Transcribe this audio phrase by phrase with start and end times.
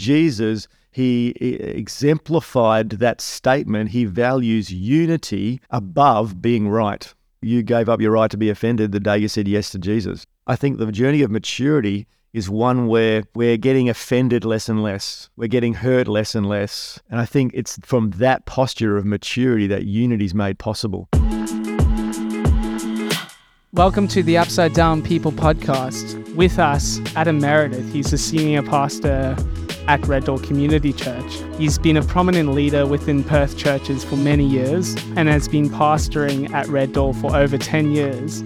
[0.00, 3.90] Jesus, he exemplified that statement.
[3.90, 7.12] He values unity above being right.
[7.42, 10.24] You gave up your right to be offended the day you said yes to Jesus.
[10.46, 15.28] I think the journey of maturity is one where we're getting offended less and less.
[15.36, 16.98] We're getting hurt less and less.
[17.10, 21.10] And I think it's from that posture of maturity that unity is made possible.
[23.74, 26.34] Welcome to the Upside Down People podcast.
[26.34, 27.92] With us, Adam Meredith.
[27.92, 29.36] He's a senior pastor
[29.90, 31.42] at Red Door Community Church.
[31.58, 36.48] He's been a prominent leader within Perth churches for many years and has been pastoring
[36.52, 38.44] at Red Door for over 10 years.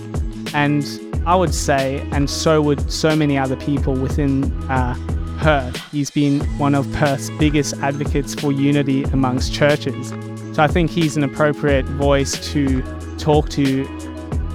[0.55, 0.83] And
[1.27, 4.95] I would say, and so would so many other people within uh,
[5.39, 10.15] Perth, he's been one of Perth's biggest advocates for unity amongst churches.
[10.55, 12.81] So I think he's an appropriate voice to
[13.19, 13.85] talk to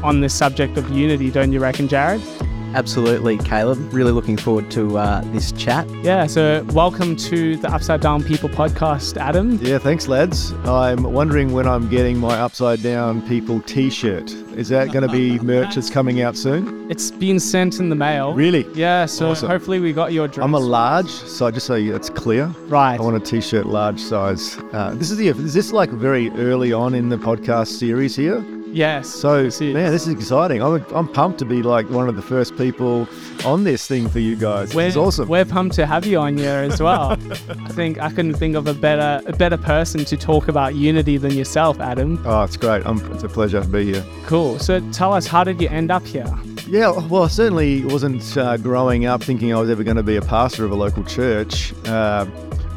[0.04, 2.49] on the subject of unity, don't you reckon, Jarryd?
[2.76, 3.92] Absolutely, Caleb.
[3.92, 5.90] Really looking forward to uh, this chat.
[6.04, 9.58] Yeah, so welcome to the Upside Down People podcast, Adam.
[9.62, 10.54] Yeah, thanks, lads.
[10.66, 14.30] I'm wondering when I'm getting my Upside Down People t shirt.
[14.56, 16.90] Is that going to be merch that's coming out soon?
[16.92, 18.34] It's been sent in the mail.
[18.34, 18.68] Really?
[18.76, 19.50] Yeah, so Awesome.
[19.50, 20.44] hopefully we got your address.
[20.44, 23.00] I'm a large, so just so it's clear, Right.
[23.00, 24.58] I want a t-shirt large size.
[24.74, 28.44] Uh, this is the is this like very early on in the podcast series here?
[28.72, 29.10] Yes.
[29.10, 30.62] So man, this is exciting.
[30.62, 33.08] I'm I'm pumped to be like one of the first people
[33.46, 34.74] on this thing for you guys.
[34.74, 35.28] we're, It's awesome.
[35.28, 37.12] We're pumped to have you on here as well.
[37.50, 41.18] I think I couldn't think of a better a better person to talk about unity
[41.18, 42.22] than yourself, Adam.
[42.26, 42.86] Oh, it's great.
[42.86, 44.06] Um, it's a pleasure to be here.
[44.26, 44.60] Cool.
[44.60, 46.28] So tell us, how did you end up here?
[46.68, 50.18] Yeah, well, I certainly wasn't uh, growing up thinking I was ever going to be
[50.18, 51.74] a pastor of a local church.
[51.88, 52.28] Uh,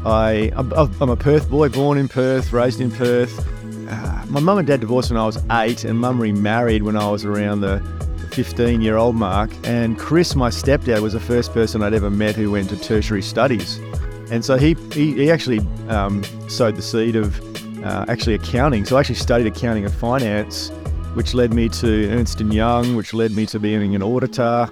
[0.03, 3.47] I, I'm, I'm a Perth boy, born in Perth, raised in Perth.
[3.93, 7.09] Uh, my mum and dad divorced when I was eight, and mum remarried when I
[7.09, 7.79] was around the
[8.31, 9.51] 15 year old mark.
[9.63, 13.21] And Chris, my stepdad, was the first person I'd ever met who went to tertiary
[13.21, 13.77] studies.
[14.31, 17.39] And so he, he, he actually um, sowed the seed of
[17.83, 18.85] uh, actually accounting.
[18.85, 20.69] So I actually studied accounting and finance,
[21.13, 24.69] which led me to Ernst & Young, which led me to being an auditor.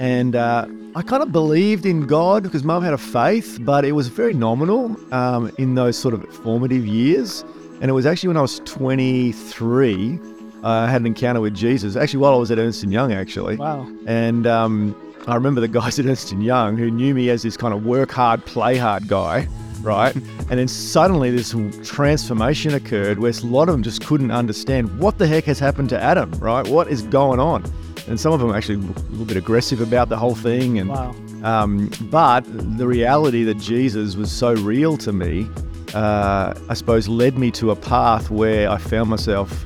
[0.00, 0.66] And uh,
[0.96, 4.34] I kind of believed in God because mum had a faith, but it was very
[4.34, 7.44] nominal um, in those sort of formative years.
[7.80, 10.18] And it was actually when I was 23,
[10.62, 11.96] uh, I had an encounter with Jesus.
[11.96, 13.56] Actually, while I was at Ernst & Young, actually.
[13.56, 13.86] Wow.
[14.06, 14.94] And um,
[15.26, 17.84] I remember the guys at Ernst & Young who knew me as this kind of
[17.84, 19.46] work hard, play hard guy,
[19.82, 20.14] right?
[20.14, 25.18] and then suddenly this transformation occurred where a lot of them just couldn't understand what
[25.18, 26.66] the heck has happened to Adam, right?
[26.68, 27.64] What is going on?
[28.08, 30.78] And some of them actually a little bit aggressive about the whole thing.
[30.78, 31.14] And Wow.
[31.42, 32.42] um, but
[32.78, 35.48] the reality that Jesus was so real to me,
[35.94, 39.64] uh, I suppose, led me to a path where I found myself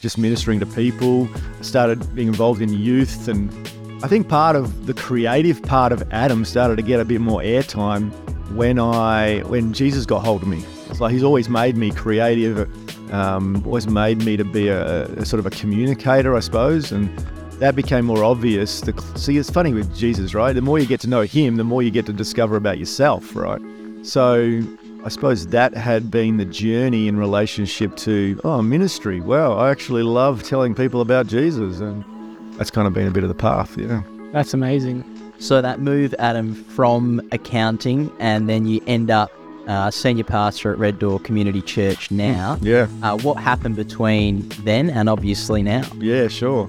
[0.00, 1.28] just ministering to people.
[1.62, 3.50] Started being involved in youth, and
[4.02, 7.40] I think part of the creative part of Adam started to get a bit more
[7.40, 8.10] airtime
[8.54, 10.64] when I when Jesus got hold of me.
[10.88, 12.68] It's like He's always made me creative,
[13.12, 17.16] um, always made me to be a, a sort of a communicator, I suppose, and
[17.60, 18.80] that became more obvious.
[18.80, 20.54] The, see, it's funny with Jesus, right?
[20.54, 23.36] The more you get to know Him, the more you get to discover about yourself,
[23.36, 23.60] right?
[24.02, 24.62] So
[25.02, 29.20] I suppose that had been the journey in relationship to oh ministry.
[29.20, 32.04] Wow, I actually love telling people about Jesus, and
[32.58, 34.02] that's kind of been a bit of the path, yeah.
[34.32, 35.04] That's amazing.
[35.38, 39.32] So that move, Adam, from accounting, and then you end up
[39.66, 42.58] uh, senior pastor at Red Door Community Church now.
[42.60, 45.82] Yeah, Uh, what happened between then and obviously now?
[45.98, 46.68] yeah, sure.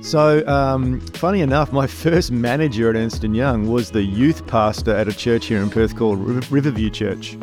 [0.00, 4.94] So, um, funny enough, my first manager at Ernst & Young was the youth pastor
[4.94, 7.36] at a church here in Perth called Riv- Riverview Church.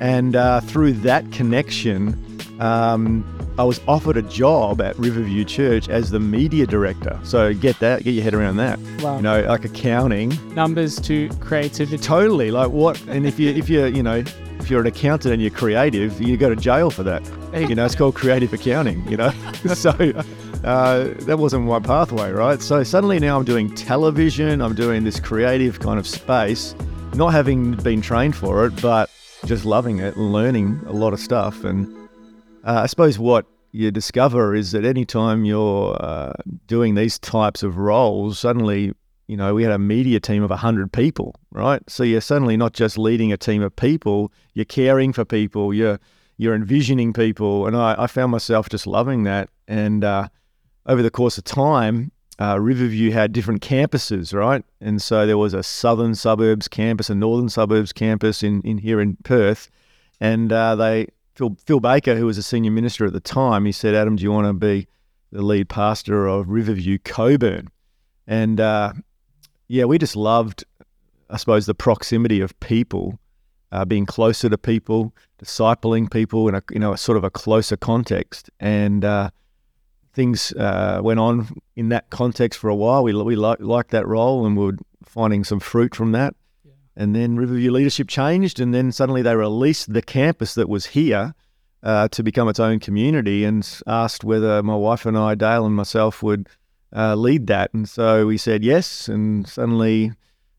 [0.00, 2.16] And uh, through that connection,
[2.58, 3.24] um,
[3.58, 7.18] I was offered a job at Riverview Church as the media director.
[7.22, 8.78] So get that, get your head around that.
[9.00, 9.16] Wow.
[9.16, 12.02] You know, like accounting, Numbers to creativity.
[12.02, 12.50] totally.
[12.50, 13.00] Like what?
[13.06, 14.24] And if you if you you know
[14.58, 17.22] if you're an accountant and you're creative, you go to jail for that.
[17.54, 19.06] You know, it's called creative accounting.
[19.06, 19.30] You know,
[19.74, 19.90] so
[20.64, 22.62] uh, that wasn't my pathway, right?
[22.62, 24.62] So suddenly now I'm doing television.
[24.62, 26.74] I'm doing this creative kind of space,
[27.14, 29.10] not having been trained for it, but
[29.46, 31.64] just loving it, and learning a lot of stuff.
[31.64, 31.86] And
[32.64, 36.32] uh, I suppose what you discover is that anytime you're uh,
[36.66, 38.92] doing these types of roles, suddenly,
[39.28, 41.82] you know, we had a media team of 100 people, right?
[41.88, 46.00] So you're suddenly not just leading a team of people, you're caring for people, you're,
[46.36, 47.66] you're envisioning people.
[47.66, 49.48] And I, I found myself just loving that.
[49.68, 50.28] And uh,
[50.86, 54.64] over the course of time, uh, Riverview had different campuses, right?
[54.80, 59.00] And so there was a southern suburbs campus, a northern suburbs campus in, in here
[59.00, 59.68] in Perth.
[60.20, 63.72] And uh, they, Phil, Phil Baker, who was a senior minister at the time, he
[63.72, 64.88] said, Adam, do you want to be
[65.30, 67.68] the lead pastor of Riverview Cockburn?
[68.26, 68.94] And uh,
[69.68, 70.64] yeah, we just loved,
[71.28, 73.18] I suppose, the proximity of people
[73.72, 77.30] uh, being closer to people, discipling people in a you know a sort of a
[77.30, 79.30] closer context, and uh,
[80.12, 83.04] things uh, went on in that context for a while.
[83.04, 86.34] We we li- liked that role, and we were finding some fruit from that.
[86.64, 86.72] Yeah.
[86.96, 91.34] And then Riverview leadership changed, and then suddenly they released the campus that was here
[91.82, 95.74] uh, to become its own community, and asked whether my wife and I, Dale and
[95.74, 96.48] myself, would
[96.94, 97.72] uh, lead that.
[97.72, 100.12] And so we said yes, and suddenly.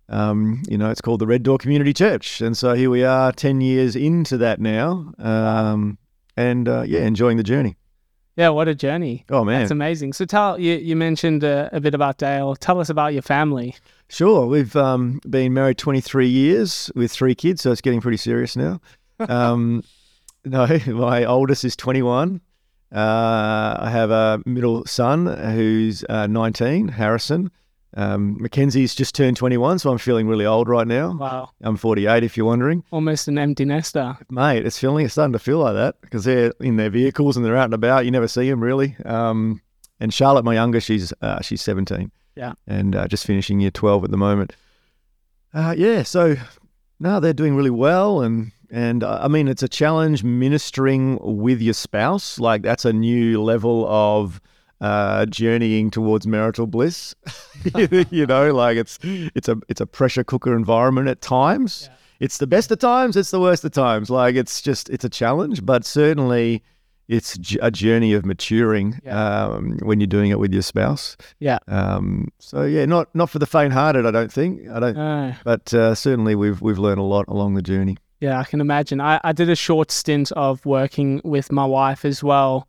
[0.09, 3.31] Um, you know, it's called the Red Door Community Church, and so here we are,
[3.31, 5.98] ten years into that now, um,
[6.36, 7.77] and uh, yeah, enjoying the journey.
[8.41, 9.23] Yeah, what a journey.
[9.29, 10.13] Oh man, That's amazing.
[10.13, 12.55] So tell you you mentioned uh, a bit about Dale.
[12.55, 13.75] Tell us about your family.
[14.09, 14.47] Sure.
[14.47, 18.81] We've um, been married 23 years with three kids, so it's getting pretty serious now.
[19.29, 19.83] Um,
[20.43, 22.41] no, my oldest is 21.
[22.91, 22.97] Uh,
[23.79, 27.51] I have a middle son who's uh, 19, Harrison.
[27.95, 31.15] Um, Mackenzie's just turned 21, so I'm feeling really old right now.
[31.17, 32.83] Wow, I'm 48, if you're wondering.
[32.91, 34.17] almost an empty nester.
[34.29, 37.45] Mate, it's feeling it's starting to feel like that because they're in their vehicles and
[37.45, 38.05] they're out and about.
[38.05, 38.95] You never see them really.
[39.05, 39.61] Um,
[39.99, 42.11] and Charlotte, my younger, she's uh, she's 17.
[42.35, 42.53] Yeah.
[42.65, 44.55] And uh, just finishing year 12 at the moment.
[45.53, 46.03] Uh, yeah.
[46.03, 46.38] So
[46.99, 51.61] no, they're doing really well, and and uh, I mean it's a challenge ministering with
[51.61, 52.39] your spouse.
[52.39, 54.39] Like that's a new level of
[54.81, 57.15] uh, journeying towards marital bliss.
[58.11, 61.87] you know, like it's it's a it's a pressure cooker environment at times.
[61.89, 61.97] Yeah.
[62.19, 63.15] It's the best of times.
[63.17, 64.09] It's the worst of times.
[64.09, 66.63] Like it's just it's a challenge, but certainly
[67.07, 69.45] it's a journey of maturing Yeah.
[69.47, 71.17] um, when you're doing it with your spouse.
[71.39, 71.59] Yeah.
[71.67, 74.05] Um, so yeah, not not for the faint-hearted.
[74.05, 74.67] I don't think.
[74.69, 75.35] I don't.
[75.43, 77.97] But uh, certainly we've we've learned a lot along the journey.
[78.19, 79.01] yeah, I can imagine.
[79.01, 82.67] I, I did a short stint of working with my wife as well,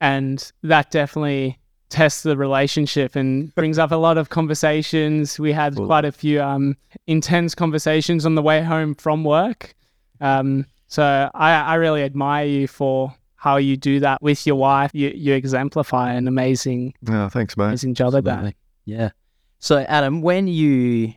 [0.00, 1.58] and that definitely
[1.88, 5.38] tests the relationship and brings up a lot of conversations.
[5.38, 5.86] We had Cool.
[5.86, 6.76] quite a few um,
[7.06, 9.74] intense conversations on the way home from work.
[10.20, 14.90] Um, so I, I really admire you for how you do that with your wife.
[14.94, 17.66] You, you exemplify an amazing, Oh, thanks, mate.
[17.66, 18.30] amazing job at that.
[18.32, 18.54] Absolutely.
[18.86, 19.10] Yeah.
[19.58, 21.14] So, Adam, when you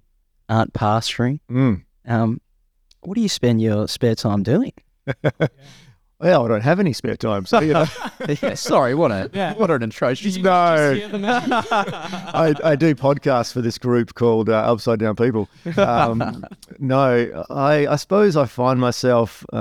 [0.47, 1.83] aren't pastoring, Mm.
[2.07, 2.41] um,
[3.01, 4.73] what do you spend your spare time doing?
[6.21, 7.85] Well, I don't have any spare time, so you know,
[8.41, 9.53] yeah, sorry, what a Yeah.
[9.53, 10.35] what an atrocious.
[10.35, 10.75] You No.
[10.75, 11.49] just hear the message?
[11.71, 15.47] I, I do podcasts for this group called uh, Upside Down People.
[15.77, 16.43] Um,
[16.79, 19.55] no, I, I suppose I find myself, uh,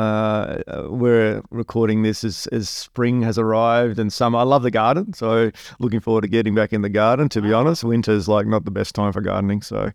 [0.66, 4.40] uh, we're recording this as, as spring has arrived and summer.
[4.40, 7.52] I love the garden, so looking forward to getting back in the garden, to be
[7.52, 7.84] honest.
[7.84, 9.92] Winter's like not the best time for gardening, so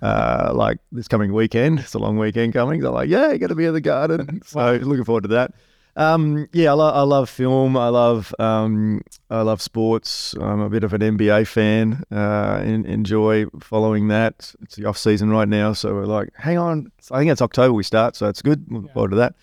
[0.00, 2.80] uh, like this coming weekend, it's a long weekend coming.
[2.80, 4.40] So I'm like, yeah, got to be in the garden.
[4.46, 5.52] So looking forward to that.
[5.96, 7.76] Um, yeah, I, lo- I love film.
[7.76, 9.00] I love um,
[9.30, 10.34] I love sports.
[10.38, 12.02] I'm a bit of an NBA fan.
[12.12, 14.52] Uh, and enjoy following that.
[14.60, 16.92] It's the off season right now, so we're like, hang on.
[17.10, 18.70] I think it's October we start, so it's good.
[18.70, 18.92] Looking Yeah.
[18.92, 19.34] forward to that.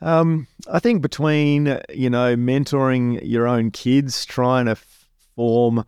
[0.00, 5.84] Um, I think between you know mentoring your own kids, trying to f- form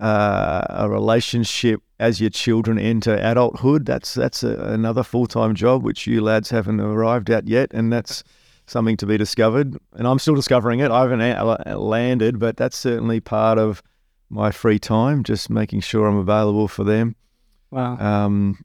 [0.00, 5.82] uh, a relationship as your children enter adulthood, that's that's a, another full time job
[5.84, 8.24] which you lads haven't arrived at yet, and that's
[8.66, 9.76] something to be discovered.
[9.92, 10.90] And I'm still discovering it.
[10.90, 13.82] I haven't a- landed, but that's certainly part of
[14.30, 17.14] my free time, just making sure I'm available for them.
[17.70, 17.96] Wow.
[17.98, 18.64] Um,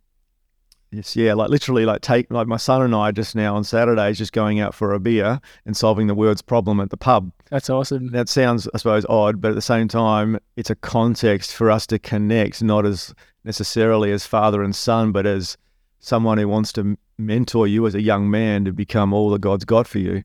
[0.91, 4.17] yes, yeah, like literally, like take like my son and I just now on Saturdays
[4.17, 7.31] just going out for a beer and solving the world's problem at the pub.
[7.49, 8.11] That's awesome.
[8.11, 11.85] That sounds, I suppose, odd, but at the same time, it's a context for us
[11.87, 13.13] to connect, not as
[13.43, 15.57] necessarily as father and son, but as
[15.99, 19.65] someone who wants to mentor you as a young man to become all that God's
[19.65, 20.23] got for you.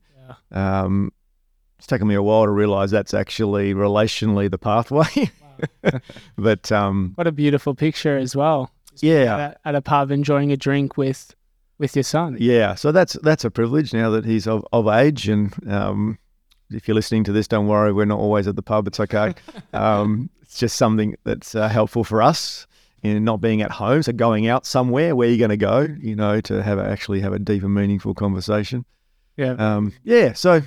[0.51, 0.81] Yeah.
[0.81, 1.11] Um,
[1.77, 5.29] it's taken me a while to realize that's actually relationally the pathway.
[6.37, 8.71] but um, What a beautiful picture as well.
[9.01, 11.35] yeah, At, at a pub enjoying a drink with
[11.77, 12.37] with your son.
[12.39, 15.27] Yeah, so that's that's a privilege now that he's of, of age.
[15.27, 16.17] And um,
[16.71, 18.87] if you're listening to this, don't worry, we're not always at the pub.
[18.87, 19.33] It's okay.
[19.73, 22.65] um, it's just something that's uh, helpful for us
[23.05, 24.03] in not being at home.
[24.03, 27.21] So going out somewhere, where you're going to go, you know, to have a, actually
[27.21, 28.85] have a deep and meaningful conversation.
[29.37, 29.51] Yeah.
[29.53, 30.33] Um, yeah.
[30.33, 30.61] So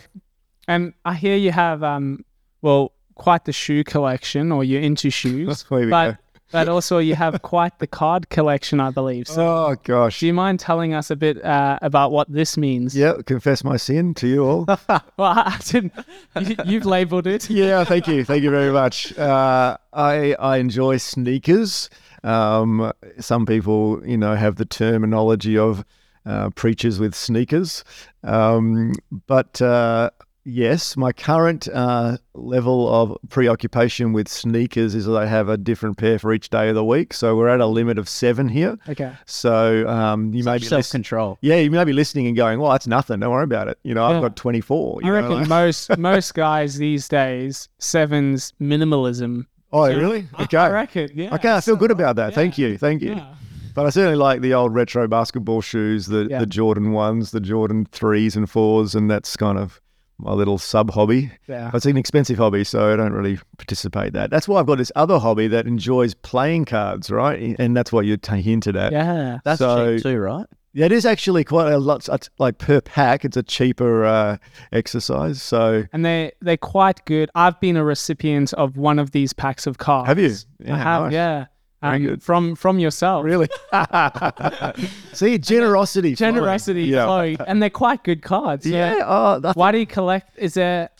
[0.67, 2.25] And I hear you have um
[2.63, 5.65] well quite the shoe collection or you're into shoes.
[5.71, 6.17] but go.
[6.53, 9.27] but also you have quite the card collection, I believe.
[9.27, 10.21] So Oh gosh.
[10.21, 12.95] do you mind telling us a bit uh, about what this means?
[12.95, 14.67] Yeah, confess my sin to you all.
[15.17, 15.93] Well, I didn't.
[16.41, 17.49] You, you've labelled it.
[17.51, 19.17] yeah, thank you, thank you very much.
[19.19, 21.89] Uh, I I enjoy sneakers.
[22.25, 25.85] Um, some people, you know, have the terminology of
[26.27, 27.85] uh, preachers with sneakers,
[28.25, 28.93] um,
[29.27, 30.11] but uh,
[30.45, 30.97] yes.
[30.97, 36.19] My current uh, level of preoccupation with sneakers is that I have a different pair
[36.19, 37.15] for each day of the week.
[37.15, 38.77] So we're at a limit of seven here.
[38.89, 39.13] Okay.
[39.27, 41.03] So um, you may be Self listening.
[41.03, 41.39] control.
[41.41, 43.21] Yeah, you may be listening and going, "Well, that's nothing.
[43.21, 44.17] Don't worry about it." You know, Yeah.
[44.17, 45.01] I've got 24.
[45.03, 49.47] I know, reckon like- most most guys these days sevens minimalism.
[49.73, 49.97] Oh, Yeah.
[49.97, 50.27] really?
[50.41, 50.57] Okay.
[50.57, 51.11] I reckon.
[51.15, 51.35] Yeah.
[51.35, 52.31] Okay, I feel good about that.
[52.31, 52.35] Yeah.
[52.35, 52.79] Thank you.
[52.79, 53.15] Thank you.
[53.15, 53.35] Yeah.
[53.75, 56.41] But I certainly like the old retro basketball shoes, the, Yeah.
[56.41, 59.81] the Jordan ones, the Jordan threes and fours, and that's kind of
[60.19, 61.31] my little sub hobby.
[61.47, 61.71] Yeah.
[61.73, 64.31] It's an expensive hobby, so I don't really participate in that.
[64.31, 67.55] That's why I've got this other hobby that enjoys playing cards, right?
[67.61, 68.91] And that's why you're t- hinted at.
[68.93, 69.39] Yeah.
[69.45, 70.47] That's So- cheap too, right?
[70.79, 72.09] Yeah, it is actually quite a lot.
[72.39, 74.37] Like per pack, it's a cheaper uh,
[74.71, 75.43] exercise.
[75.43, 77.31] So And they they're quite good.
[77.35, 80.07] I've been a recipient of one of these packs of cards.
[80.07, 80.37] have you?
[80.69, 81.13] I have, nice.
[81.13, 81.47] yeah.
[81.83, 82.21] Um.
[82.21, 83.25] From from yourself.
[83.25, 83.49] Really?
[85.15, 86.15] See, generosity.
[86.15, 86.35] flowing.
[86.35, 87.37] Generosity Yeah.
[87.49, 88.65] And they're quite good cards.
[88.65, 89.01] Yeah.
[89.05, 90.39] Oh, I Why do you collect?
[90.39, 90.91] Is there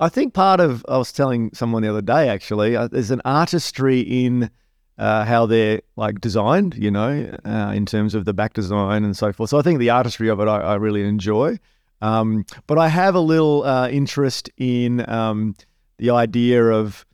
[0.00, 3.22] I think part of I was telling someone the other day actually uh, there's an
[3.24, 4.50] artistry in
[4.98, 9.16] uh, how they're like designed, you know, uh, in terms of the back design and
[9.16, 9.50] so forth.
[9.50, 11.58] So I think the artistry of it I, I really enjoy.
[12.00, 15.54] Um, but I have a little uh, interest in um,
[15.98, 17.04] the idea of,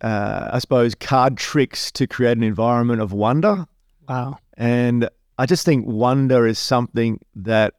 [0.00, 3.66] uh, I suppose, card tricks to create an environment of wonder.
[4.08, 4.38] wow.
[4.56, 5.08] And
[5.38, 7.74] I just think wonder is something that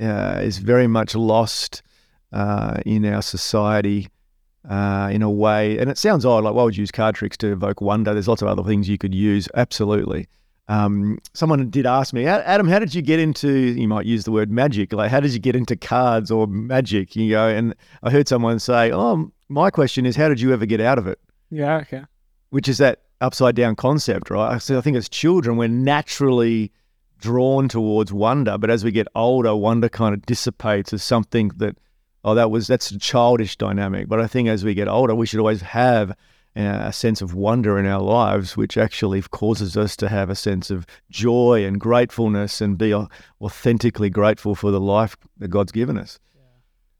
[0.00, 1.82] uh, is very much lost
[2.32, 4.08] uh, in our society
[4.68, 5.78] uh, in a way.
[5.78, 8.12] And it sounds odd, like why would you use card tricks to evoke wonder?
[8.12, 9.48] There's lots of other things you could use.
[9.54, 10.28] Absolutely.
[10.68, 13.50] Um, someone did ask me, Adam, how did you get into?
[13.50, 14.92] You might use the word magic.
[14.92, 17.14] Like, how did you get into cards or magic?
[17.14, 20.66] You go, and I heard someone say, "Oh, my question is, how did you ever
[20.66, 21.20] get out of it?"
[21.50, 22.02] Yeah, okay.
[22.50, 24.60] which is that upside down concept, right?
[24.60, 26.72] So I think as children, we're naturally
[27.18, 31.78] drawn towards wonder, but as we get older, wonder kind of dissipates as something that,
[32.26, 34.08] oh, that was that's a childish dynamic.
[34.08, 36.10] But I think as we get older, we should always have
[36.56, 40.34] uh, a sense of wonder in our lives, which actually causes us to have a
[40.34, 42.92] sense of joy and gratefulness and be
[43.40, 46.18] authentically grateful for the life that God's given us.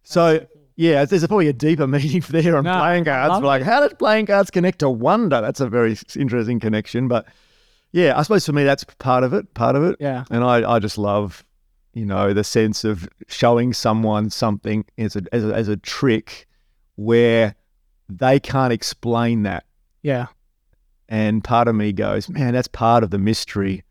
[0.04, 3.44] So, yeah, there's probably a deeper meaning there on No, playing cards.
[3.44, 5.40] Like, how does playing cards connect to wonder?
[5.40, 7.08] That's a very interesting connection.
[7.08, 7.26] But
[7.90, 9.96] yeah, I suppose for me, that's part of it, part of it.
[9.98, 10.24] Yeah.
[10.30, 11.44] And I, I just love,
[11.96, 16.46] you know, the sense of showing someone something as a, as a, as a trick
[16.96, 17.54] where
[18.06, 19.64] they can't explain that.
[20.02, 20.26] Yeah.
[21.08, 23.82] And part of me goes, man, that's part of the mystery,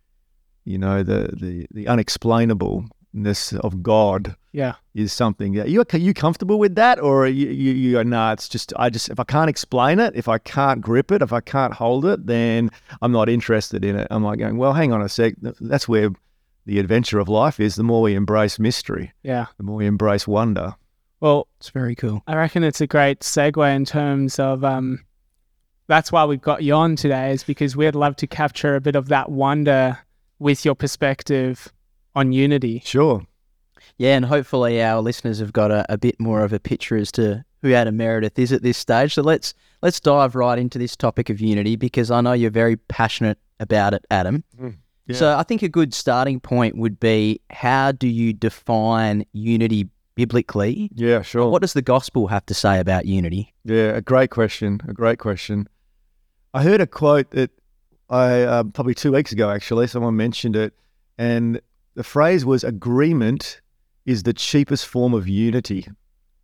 [0.65, 4.75] you know, the, the, the unexplainableness of God Yeah.
[4.93, 8.03] is something that you are you comfortable with that, or are you, you, you go,
[8.03, 11.23] nah, it's just I just if I can't explain it, if I can't grip it,
[11.23, 12.69] if I can't hold it, then
[13.01, 14.07] I'm not interested in it.
[14.11, 16.11] I'm like going, well, hang on a sec, that's where
[16.65, 17.75] the adventure of life is.
[17.75, 19.45] The more we embrace mystery, Yeah.
[19.57, 20.75] the more we embrace wonder.
[21.19, 22.21] Well, It's very cool.
[22.27, 24.99] I reckon it's a great segue in terms of um
[25.87, 28.95] that's why we've got you on today is because we'd love to capture a bit
[28.95, 29.99] of that wonder
[30.39, 31.71] with your perspective
[32.15, 32.81] on unity.
[32.83, 33.21] Sure.
[33.97, 37.11] Yeah, and hopefully our listeners have got a, a bit more of a picture as
[37.13, 39.13] to who Adam Meredith is at this stage.
[39.13, 42.77] So let's let's dive right into this topic of unity because I know you're very
[42.77, 44.43] passionate about it, Adam.
[45.07, 45.15] Yeah.
[45.15, 50.89] So I think a good starting point would be how do you define unity biblically?
[50.95, 51.49] Yeah, sure.
[51.49, 53.53] What does the gospel have to say about unity?
[53.63, 54.81] Yeah, a great question.
[54.87, 55.67] A great question.
[56.53, 57.51] I heard a quote that
[58.09, 59.87] I uh, probably two weeks ago actually.
[59.87, 60.73] Someone mentioned it,
[61.17, 61.61] and
[61.95, 63.61] the phrase was "agreement
[64.05, 65.93] is the cheapest form of unity." I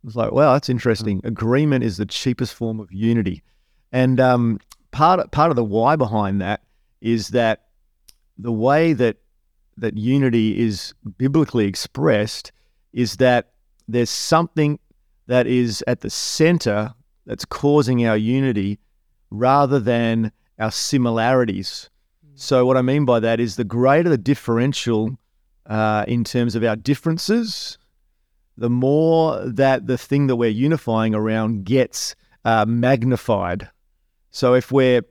[0.04, 3.42] was like, "Wow, that's interesting." Agreement is the cheapest form of unity,
[3.90, 6.62] and um, part part of the why behind that
[7.00, 7.62] is that
[8.42, 9.16] the way that
[9.76, 12.52] that unity is biblically expressed
[12.92, 13.52] is that
[13.88, 14.78] there's something
[15.26, 16.92] that is at the center
[17.26, 18.78] that's causing our unity
[19.30, 21.88] rather than our similarities.
[22.34, 25.16] So, what I mean by that is the greater the differential
[25.66, 27.78] uh, in terms of our differences,
[28.56, 33.68] the more that the thing that we're unifying around gets uh, magnified.
[34.30, 35.02] So, if we're,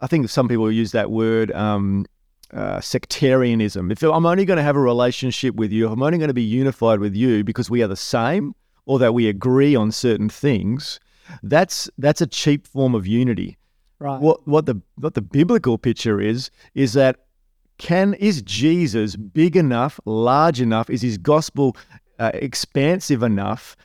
[0.00, 2.06] I think some people use that word um,
[2.52, 3.90] uh, sectarianism.
[3.90, 6.34] If I'm only going to have a relationship with you, if I'm only going to
[6.34, 10.28] be unified with you because we are the same or that we agree on certain
[10.28, 11.00] things,
[11.42, 13.56] that's that's a cheap form of unity.
[13.98, 14.20] Right.
[14.20, 17.16] What what the what the biblical picture is is that
[17.78, 20.88] can is Jesus big enough, large enough?
[20.88, 21.76] Is his gospel
[22.18, 23.76] uh, expansive enough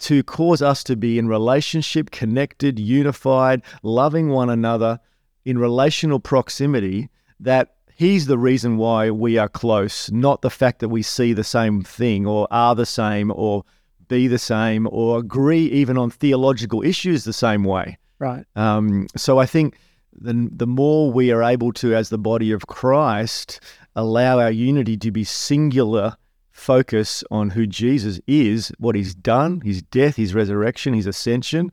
[0.00, 5.00] to cause us to be in relationship, connected, unified, loving one another
[5.44, 7.08] in relational proximity?
[7.40, 11.42] That he's the reason why we are close, not the fact that we see the
[11.42, 13.64] same thing or are the same or
[14.06, 17.98] be the same or agree even on theological issues the same way.
[18.20, 18.44] Right.
[18.54, 19.76] Um, so I think
[20.12, 23.60] the, the more we are able to, as the body of Christ,
[23.96, 26.16] allow our unity to be singular
[26.52, 31.72] focus on who Jesus is, what he's done, his death, his resurrection, his ascension,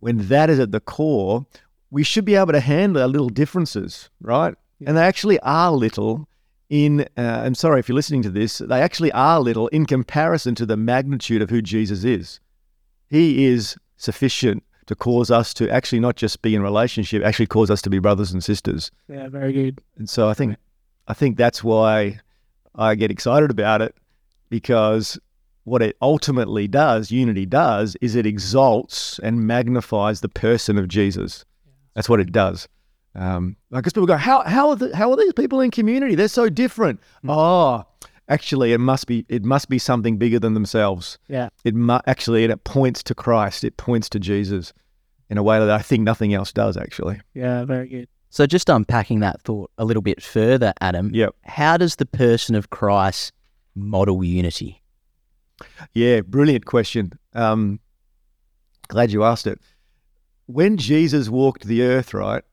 [0.00, 1.44] when that is at the core,
[1.90, 4.54] we should be able to handle our little differences, right?
[4.80, 4.88] Yeah.
[4.88, 6.28] And they actually are little
[6.70, 10.54] in, uh, I'm sorry if you're listening to this, they actually are little in comparison
[10.56, 12.40] to the magnitude of who Jesus is.
[13.08, 17.70] He is sufficient to cause us to actually not just be in relationship, actually cause
[17.70, 18.90] us to be brothers and sisters.
[19.08, 19.80] Yeah, very good.
[19.96, 20.56] And so I think,
[21.08, 22.20] I think that's why
[22.74, 23.94] I get excited about it
[24.50, 25.18] because
[25.64, 31.44] what it ultimately does, unity does, is it exalts and magnifies the person of Jesus.
[31.94, 32.68] That's what it does.
[33.18, 36.14] Um, I guess people go, how how are the, how are these people in community?
[36.14, 37.00] They're so different.
[37.24, 37.34] Mm.
[37.34, 37.84] Oh,
[38.28, 41.18] actually, it must be it must be something bigger than themselves.
[41.28, 41.48] Yeah.
[41.64, 43.64] It mu- actually it points to Christ.
[43.64, 44.72] It points to Jesus
[45.28, 46.76] in a way that I think nothing else does.
[46.76, 48.08] Actually, Yeah, very good.
[48.30, 51.10] So just unpacking that thought a little bit further, Adam.
[51.12, 51.34] Yep.
[51.44, 53.32] How does the person of Christ
[53.74, 54.82] model unity?
[55.92, 57.18] Yeah, brilliant question.
[57.32, 57.80] Um,
[58.88, 59.58] glad you asked it.
[60.46, 62.44] When Jesus walked the earth, right,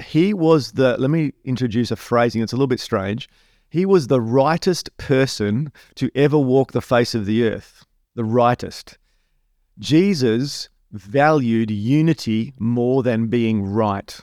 [0.00, 3.28] he was the, let me introduce a phrasing that's a little bit strange.
[3.68, 8.98] He was the rightest person to ever walk the face of the earth, the rightest.
[9.78, 14.18] Jesus valued unity more than being right.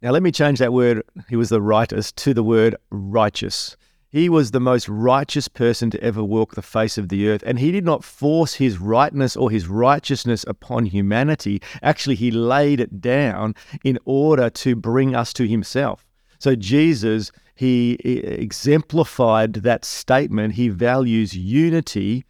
[0.00, 3.76] Now, let me change that word, he was the rightest, to the word righteous.
[4.14, 7.58] He was the most righteous person to ever walk the face of the earth, and
[7.58, 11.60] he did not force his rightness or his righteousness upon humanity.
[11.82, 16.06] Actually, he laid it down in order to bring us to himself.
[16.38, 20.54] So, Jesus, he exemplified that statement.
[20.54, 22.24] He values unity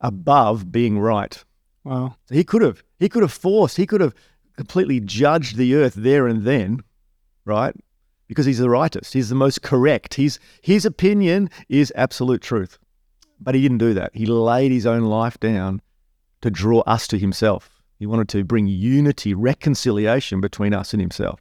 [0.00, 1.44] above being right.
[1.84, 2.16] Wow.
[2.24, 4.14] So he could have, he could have forced, he could have
[4.56, 6.80] completely judged the earth there and then,
[7.44, 7.76] right?
[8.32, 10.14] Because he's the rightest, he's the most correct.
[10.14, 12.78] He's, his opinion is absolute truth.
[13.38, 14.10] But he didn't do that.
[14.14, 15.82] He laid his own life down
[16.40, 17.82] to draw us to himself.
[17.98, 21.40] He wanted to bring unity, reconciliation between us and himself.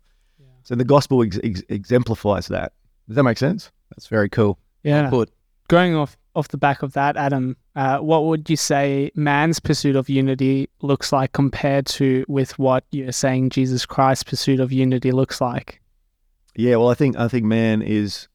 [0.63, 2.73] So the gospel ex- ex- exemplifies that.
[3.08, 3.71] Does that make sense?
[3.91, 4.60] That's very cool.
[4.84, 5.10] Yeah.
[5.10, 5.32] Put.
[5.69, 9.95] Going off off the back of that, Adam, uh, what would you say man's pursuit
[9.95, 15.12] of unity looks like compared to with what you're saying Jesus Christ's pursuit of unity
[15.12, 15.80] looks like?
[16.55, 18.27] Yeah, well, I think I think man is,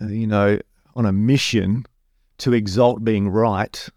[0.00, 0.58] uh, you know,
[0.94, 1.84] on a mission
[2.38, 3.88] to exalt being right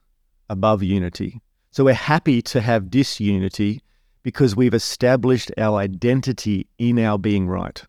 [0.49, 1.41] above unity.
[1.71, 3.81] So we're happy to have disunity
[4.23, 7.83] because we've established our identity in our being right.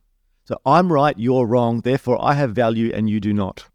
[0.44, 3.66] So I'm right, you're wrong, therefore I have value and you do not.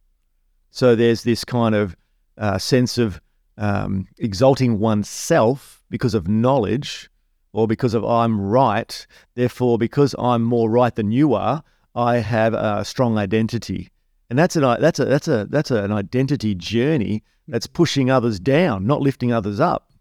[0.72, 1.96] So there's this kind of
[2.38, 3.22] uh, sense of
[3.58, 7.10] um, exalting oneself because of knowledge
[7.54, 9.08] or because of I'm right.
[9.36, 11.64] Therefore, because I'm more right than you are,
[11.96, 13.90] I have a strong identity.
[14.30, 18.88] And that's an that's a that's a that's an identity journey that's pushing others down,
[18.88, 19.92] not lifting others up.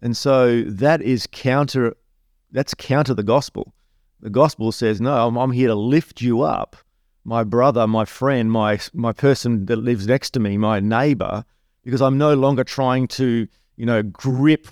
[0.00, 1.96] And so that is counter
[2.50, 3.72] that's counter the gospel.
[4.20, 6.76] The gospel says, no, I'm, I'm here to lift you up,
[7.24, 11.44] my brother, my friend, my my person that lives next to me, my neighbor,
[11.84, 14.66] because I'm no longer trying to, you know, grip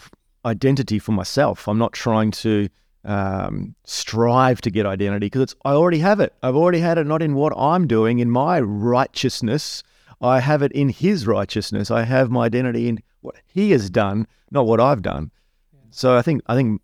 [0.46, 1.68] identity for myself.
[1.68, 2.68] I'm not trying to
[3.04, 6.32] um, strive to get identity because it's I already have it.
[6.42, 9.82] I've already had it not in what I'm doing in my righteousness.
[10.20, 11.90] I have it in His righteousness.
[11.90, 15.30] I have my identity in what He has done, not what I've done.
[15.90, 16.80] So I think I think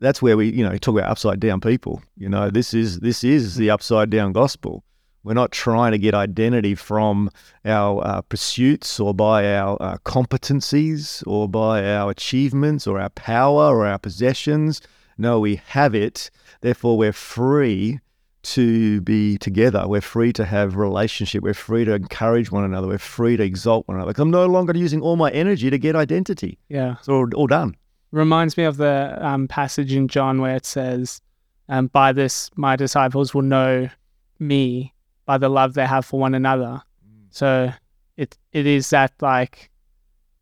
[0.00, 2.02] that's where we you know talk about upside down people.
[2.16, 4.84] You know this is this is the upside down gospel.
[5.22, 7.30] We're not trying to get identity from
[7.64, 13.76] our uh, pursuits or by our uh, competencies or by our achievements or our power
[13.76, 14.80] or our possessions.
[15.18, 16.30] No, we have it.
[16.62, 18.00] Therefore, we're free
[18.42, 19.86] to be together.
[19.86, 21.42] We're free to have relationship.
[21.42, 22.88] We're free to encourage one another.
[22.88, 24.14] We're free to exalt one another.
[24.16, 26.58] I'm no longer using all my energy to get identity.
[26.70, 26.96] Yeah.
[26.98, 27.76] It's all, all done.
[28.12, 31.20] Reminds me of the um, passage in John where it says,
[31.68, 33.90] um, By this my disciples will know
[34.38, 34.94] me
[35.30, 36.82] by the love they have for one another.
[37.30, 37.72] So
[38.16, 39.70] it it is that like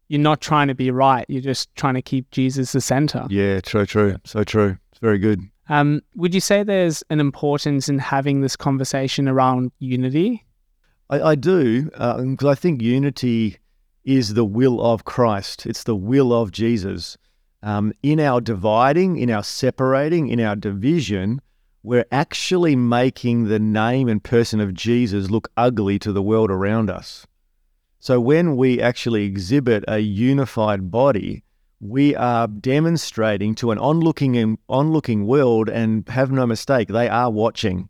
[0.08, 3.26] you're not trying to be right, you're just trying to keep Jesus the center.
[3.28, 4.16] Yeah, true, true.
[4.24, 4.78] So true.
[4.90, 5.42] It's very good.
[5.68, 10.46] Um, would you say there's an importance in having this conversation around unity?
[11.10, 13.58] I, I do, because I think unity
[14.04, 15.66] is the will of Christ.
[15.66, 17.18] It's the will of Jesus.
[17.62, 21.42] Um, in our dividing, in our separating, in our division,
[21.88, 26.90] we're actually making the name and person of Jesus look ugly to the world around
[26.90, 27.26] us.
[27.98, 31.44] So when we actually exhibit a unified body,
[31.80, 37.88] we are demonstrating to an onlooking onlooking world, and have no mistake, they are watching.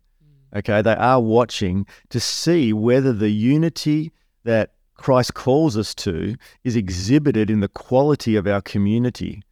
[0.55, 4.13] Okay, they are watching to see whether the unity
[4.45, 9.43] that Christ calls us to is exhibited in the quality of our community.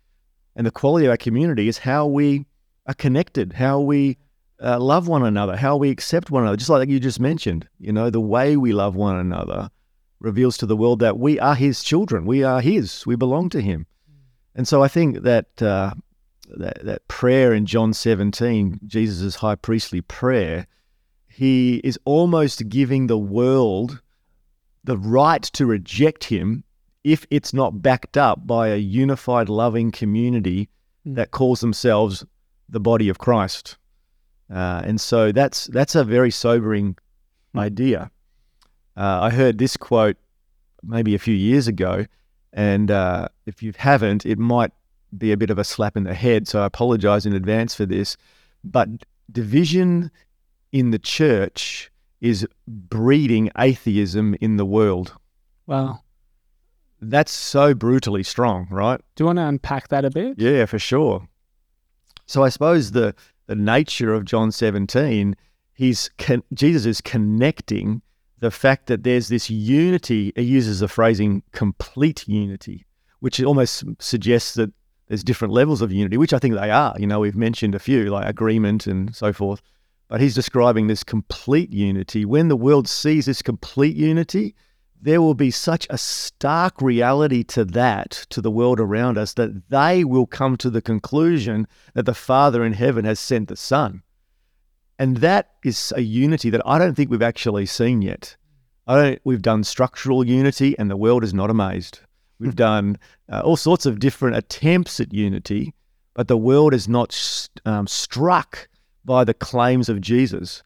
[0.55, 2.45] And the quality of our community is how we
[2.85, 4.17] are connected, how we
[4.61, 6.57] uh, love one another, how we accept one another.
[6.57, 9.69] Just like you just mentioned, you know, the way we love one another
[10.19, 12.25] reveals to the world that we are His children.
[12.25, 13.05] We are His.
[13.05, 13.85] We belong to Him.
[14.55, 15.93] And so I think that uh,
[16.55, 20.67] that, that prayer in John 17, Jesus' high priestly prayer,
[21.27, 24.01] he is almost giving the world
[24.83, 26.63] the right to reject him
[27.03, 30.69] if it's not backed up by a unified, loving community
[31.05, 31.15] mm.
[31.15, 32.25] that calls themselves
[32.69, 33.77] the body of Christ.
[34.53, 36.95] Uh, and so that's that's a very sobering
[37.55, 37.59] mm.
[37.59, 38.11] idea.
[38.95, 40.17] Uh, I heard this quote
[40.83, 42.05] maybe a few years ago,
[42.53, 44.71] and uh, if you haven't, it might
[45.17, 46.47] be a bit of a slap in the head.
[46.47, 48.17] So I apologize in advance for this.
[48.63, 48.89] But
[49.31, 50.11] division
[50.71, 55.13] in the church is breeding atheism in the world.
[55.65, 56.01] Wow.
[56.99, 58.99] That's so brutally strong, right?
[59.15, 60.39] Do you want to unpack that a bit?
[60.39, 61.27] Yeah, for sure.
[62.25, 63.13] So I suppose the
[63.47, 65.35] the nature of John 17,
[65.73, 68.01] he's con- Jesus is connecting
[68.39, 70.31] the fact that there's this unity.
[70.35, 72.85] He uses the phrasing complete unity,
[73.19, 74.71] which almost suggests that
[75.07, 76.93] there's different levels of unity, which I think they are.
[76.99, 79.61] You know, we've mentioned a few like agreement and so forth.
[80.09, 82.23] But he's describing this complete unity.
[82.23, 84.55] When the world sees this complete unity,
[85.01, 89.69] there will be such a stark reality to that, to the world around us, that
[89.69, 94.01] they will come to the conclusion that the Father in heaven has sent the Son.
[94.99, 98.35] And that is a unity that I don't think we've actually seen yet.
[98.87, 101.99] I don't, we've done structural unity, and the world is not amazed.
[102.39, 102.97] We've done
[103.31, 105.73] uh, all sorts of different attempts at unity,
[106.13, 108.67] but the world is not um, struck
[109.05, 110.63] by the claims of Jesus.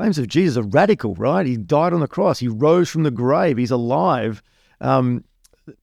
[0.00, 1.44] Claims of Jesus are radical, right?
[1.44, 2.38] He died on the cross.
[2.38, 3.58] He rose from the grave.
[3.58, 4.42] He's alive.
[4.80, 5.22] Um,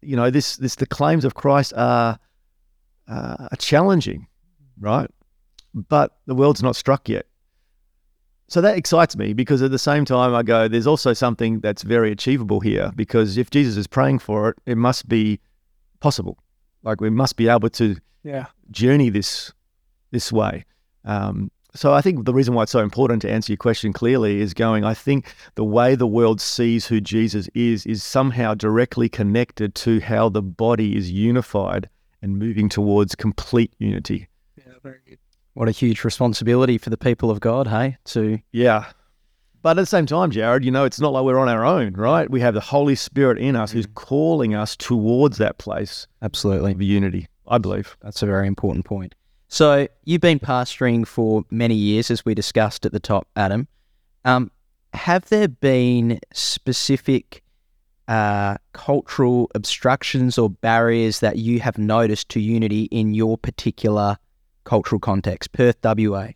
[0.01, 2.17] you know, this this the claims of Christ are
[3.07, 4.25] uh, are challenging,
[4.79, 5.07] right?
[5.75, 7.27] But the world's not struck yet.
[8.47, 11.83] So that excites me because at the same time I go, there's also something that's
[11.83, 15.39] very achievable here because if Jesus is praying for it, it must be
[15.99, 16.39] possible.
[16.81, 18.47] Like we must be able to yeah.
[18.71, 19.53] journey this
[20.09, 20.65] this way.
[21.05, 24.41] Um, so I think the reason why it's so important to answer your question clearly
[24.41, 29.09] is going, I think the way the world sees who Jesus is is somehow directly
[29.09, 31.89] connected to how the body is unified
[32.21, 34.27] and moving towards complete unity.
[34.57, 35.19] Yeah, very good.
[35.53, 37.97] What a huge responsibility for the people of God, hey?
[38.05, 38.85] To Yeah.
[39.63, 41.93] But at the same time, Jarryd, you know, it's not like we're on our own,
[41.93, 42.29] right?
[42.29, 43.95] We have the Holy Spirit in us who's mm.
[43.95, 46.07] calling us towards that place.
[46.21, 46.71] Absolutely.
[46.71, 47.97] Of unity, I believe.
[48.01, 49.15] That's a very important point.
[49.47, 53.67] So you've been pastoring for many years, as we discussed at the top, Adam.
[54.25, 54.51] Um,
[54.93, 57.43] have there been specific
[58.07, 64.17] uh, cultural obstructions or barriers that you have noticed to unity in your particular
[64.63, 66.29] cultural context, Perth, WA?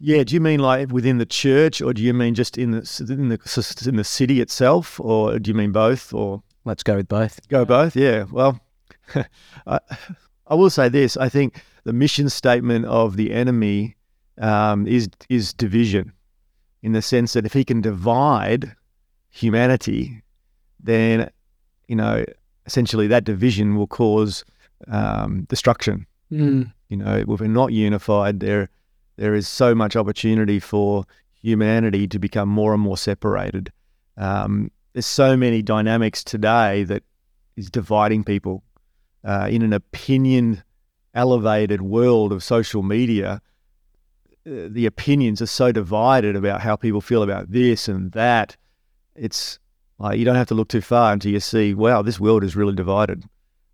[0.00, 3.06] Yeah, do you mean like within the church, or do you mean just in the
[3.08, 6.14] in the in the city itself, or do you mean both?
[6.14, 7.48] Or let's go with both.
[7.48, 7.96] Go both.
[7.96, 8.24] Yeah.
[8.30, 8.60] Well,
[9.66, 9.80] I,
[10.48, 13.96] I will say this: I think the mission statement of the enemy
[14.38, 16.12] um, is is division,
[16.82, 18.74] in the sense that if he can divide
[19.30, 20.22] humanity,
[20.80, 21.30] then
[21.86, 22.24] you know
[22.66, 24.44] essentially that division will cause
[24.88, 26.06] um, destruction.
[26.30, 26.72] Mm.
[26.88, 28.68] You know, if we're not unified, there
[29.16, 31.04] there is so much opportunity for
[31.40, 33.72] humanity to become more and more separated.
[34.16, 37.02] Um, there's so many dynamics today that
[37.56, 38.62] is dividing people
[39.24, 40.62] uh, in an opinion
[41.14, 43.40] elevated world of social media,
[44.46, 48.56] uh, the opinions are so divided about how people feel about this and that.
[49.14, 49.58] It's
[49.98, 52.54] like you don't have to look too far until you see, wow, this world is
[52.56, 53.24] really divided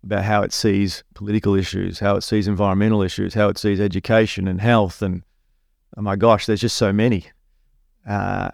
[0.03, 4.47] about how it sees political issues, how it sees environmental issues, how it sees education
[4.47, 5.01] and health.
[5.01, 5.23] And
[5.97, 7.25] oh my gosh, there's just so many.
[8.07, 8.49] Uh,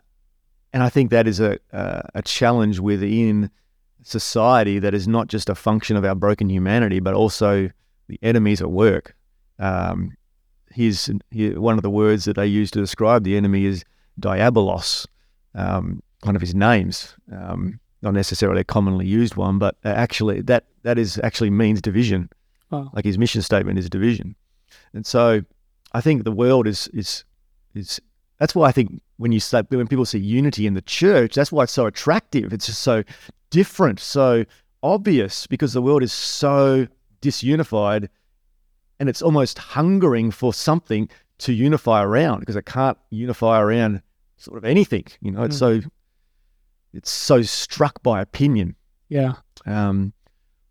[0.74, 3.52] and I think that is a, a, a challenge within
[4.04, 7.70] society that is not just a function of our broken humanity, but also
[8.08, 9.16] the enemies at work.
[9.60, 10.16] Um,
[10.76, 13.84] one of the words that they use to describe the enemy is
[14.20, 15.06] diabolos,
[15.56, 17.16] um, one of his names.
[17.32, 22.30] Um, not necessarily a commonly used one, but actually that that is actually means division.
[22.72, 22.90] Wow.
[22.94, 24.36] Like his mission statement is division,
[24.94, 25.42] and so
[25.92, 27.24] I think the world is is
[27.76, 28.02] is
[28.40, 31.52] that's why I think when you say when people see unity in the church, that's
[31.52, 32.54] why it's so attractive.
[32.54, 33.04] It's just so
[33.52, 34.44] different, so
[34.82, 36.88] obvious because the world is so
[37.22, 38.10] disunified
[39.00, 41.08] and it's almost hungering for something
[41.40, 44.02] to unify around because it can't unify around
[44.38, 45.06] sort of anything.
[45.22, 45.60] You know, it's Mm.
[45.60, 45.82] so
[46.94, 48.76] it's so struck by opinion.
[49.10, 49.34] Yeah.
[49.66, 50.14] Um,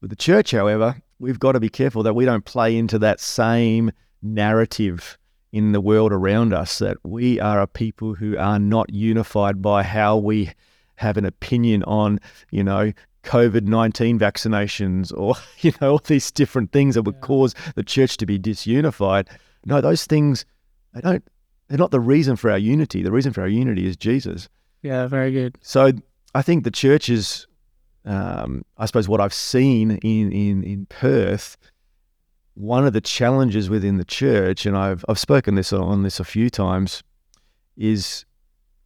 [0.00, 3.20] with the church, however, we've got to be careful that we don't play into that
[3.20, 3.90] same
[4.22, 5.18] narrative
[5.52, 9.82] in the world around us that we are a people who are not unified by
[9.82, 10.50] how we
[11.00, 12.92] have an opinion on, you know,
[13.24, 17.20] COVID 19 vaccinations or, you know, all these different things that would Yeah.
[17.20, 19.26] cause the church to be disunified.
[19.64, 20.44] No, those things,
[20.94, 21.24] they don't,
[21.68, 23.02] they're not the reason for our unity.
[23.02, 24.48] The reason for our unity is Jesus.
[24.82, 25.06] Yeah.
[25.06, 25.58] Very good.
[25.62, 25.92] So
[26.34, 27.46] I think the church is,
[28.04, 31.56] um, I suppose, what I've seen in, in, in Perth.
[32.54, 36.24] One of the challenges within the church, and I've I've spoken this on this a
[36.24, 37.02] few times,
[37.76, 38.26] is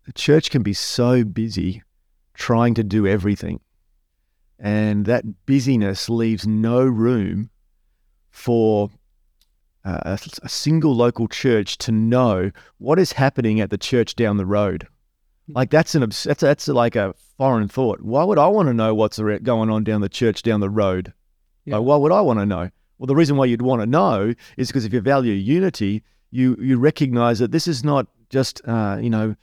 [0.07, 1.83] the church can be so busy
[2.35, 3.61] trying to do everything,
[4.59, 7.51] and that busyness leaves no room
[8.31, 8.91] for
[9.85, 14.37] uh, a, a single local church to know what is happening at the church down
[14.37, 14.87] the road.
[15.49, 18.01] Like that's an that's that's like a foreign thought.
[18.01, 21.13] Why would I want to know what's going on down the church down the road?
[21.67, 21.77] Yeah.
[21.77, 22.71] Like, why would I want to know?
[22.99, 26.57] Well, the reason why you'd want to know is because if you value unity, you
[26.61, 29.35] you recognize that this is not just uh, you know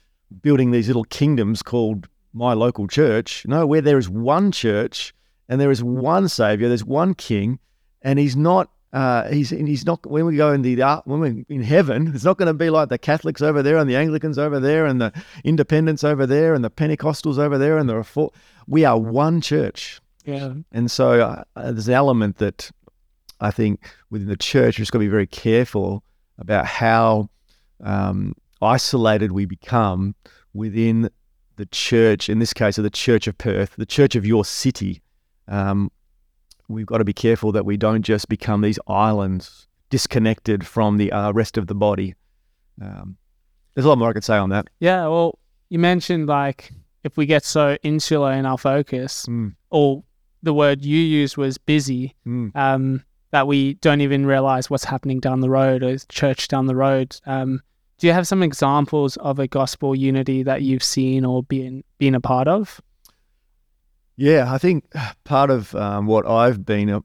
[0.41, 3.45] building these little kingdoms called my local church.
[3.45, 5.13] No, where there is one church
[5.49, 7.59] and there is one savior, there's one king,
[8.01, 8.69] and he's not.
[8.93, 12.11] Uh, he's he's not when we go in the uh, when we're in heaven.
[12.13, 14.85] It's not going to be like the Catholics over there and the Anglicans over there
[14.85, 15.13] and the
[15.45, 18.33] Independents over there and the Pentecostals over there and the Refor-
[18.67, 20.01] We are one church.
[20.25, 20.55] Yeah.
[20.73, 22.69] And so uh, there's an element that
[23.39, 26.03] I think within the church, we've just got to be very careful
[26.37, 27.29] about how
[27.81, 30.15] um, isolated we become
[30.53, 31.09] within
[31.61, 35.03] the church, in this case, of the Church of Perth, the church of your city.
[35.47, 35.91] Um,
[36.67, 41.11] we've got to be careful that we don't just become these islands disconnected from the
[41.11, 42.15] uh, rest of the body.
[42.81, 43.15] Um,
[43.75, 44.69] there's a lot more I could say on that.
[44.79, 45.03] Yeah.
[45.07, 45.37] Well,
[45.69, 46.71] you mentioned like
[47.03, 50.03] if we get so insular in our focus, Mm, or
[50.41, 52.55] the word you used was busy, mm.
[52.55, 56.75] um, that we don't even realize what's happening down the road or church down the
[56.75, 57.19] road.
[57.27, 57.61] Um,
[58.01, 62.15] do you have some examples of a gospel unity that you've seen or been been
[62.15, 62.81] a part of?
[64.17, 64.85] Yeah, I think
[65.23, 67.03] part of um, what I've been a,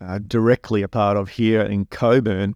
[0.00, 2.54] uh, directly a part of here in Cockburn.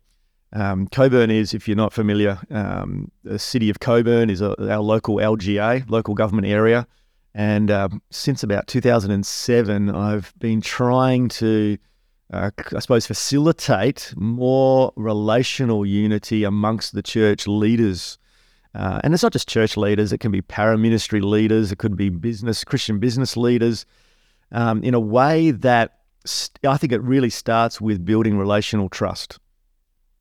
[0.54, 4.80] Um, Cockburn is, if you're not familiar, um, the city of Cockburn is a, our
[4.80, 6.86] local LGA, local government area.
[7.34, 11.76] And um, since about 2007, I've been trying to,
[12.32, 18.18] uh, I suppose, facilitate more relational unity amongst the church leaders.
[18.74, 22.08] Uh, and it's not just church leaders, it can be paraministry leaders, it could be
[22.08, 23.86] business, Christian business leaders,
[24.50, 29.38] um, in a way that st- I think it really starts with building relational trust.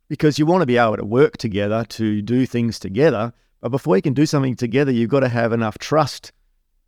[0.07, 3.95] Because you want to be able to work together to do things together, but before
[3.95, 6.31] you can do something together, you've got to have enough trust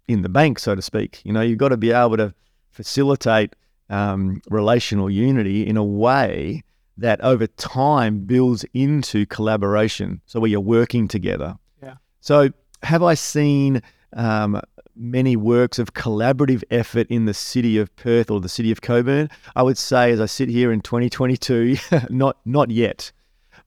[0.08, 1.22] in the bank, so to speak.
[1.24, 2.34] You know, you've got to be able to
[2.70, 3.56] facilitate
[3.90, 6.64] um, relational unity in a way
[6.98, 10.22] that over time builds into collaboration.
[10.26, 11.58] So where you're working together.
[11.84, 11.96] Yeah.
[12.22, 12.50] So
[12.84, 13.82] have I seen
[14.14, 14.62] um,
[14.96, 19.30] many works of collaborative effort in the city of Perth or the city of Cockburn?
[19.56, 21.78] I would say, as I sit here in 2022,
[22.10, 23.12] not not yet.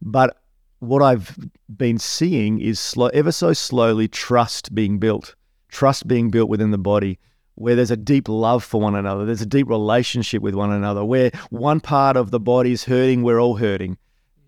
[0.01, 0.37] But
[0.79, 1.37] what I've
[1.77, 5.35] been seeing is slow, ever so slowly trust being built,
[5.69, 7.19] trust being built within the body,
[7.59, 11.05] where there's a deep love for one another, there's a deep relationship with one another,
[11.05, 13.99] where one part of the body is hurting, we're all hurting.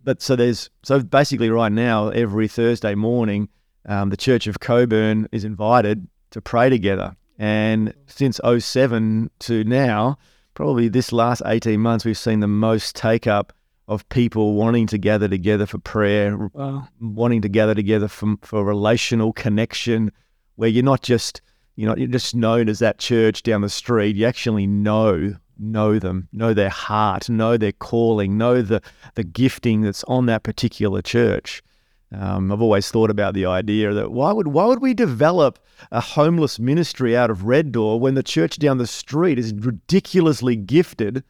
[0.05, 3.49] But so there's so basically right now, every Thursday morning,
[3.87, 7.16] um, the Church of Cockburn is invited to pray together.
[7.38, 10.18] And since 07 to now,
[10.55, 13.53] probably this last 18 months, we've seen the most take up
[13.88, 16.87] of people wanting to gather together for prayer, Wow.
[17.01, 20.12] wanting to gather together for, for relational connection,
[20.55, 21.40] where you're not just
[21.80, 24.14] you know you're just known as that church down the street.
[24.14, 28.82] You actually know know them, know their heart, know their calling, know the
[29.14, 31.62] the gifting that's on that particular church.
[32.12, 35.58] Um, I've always thought about the idea that why would why would we develop
[35.90, 40.56] a homeless ministry out of Red Door when the church down the street is ridiculously
[40.56, 41.24] gifted?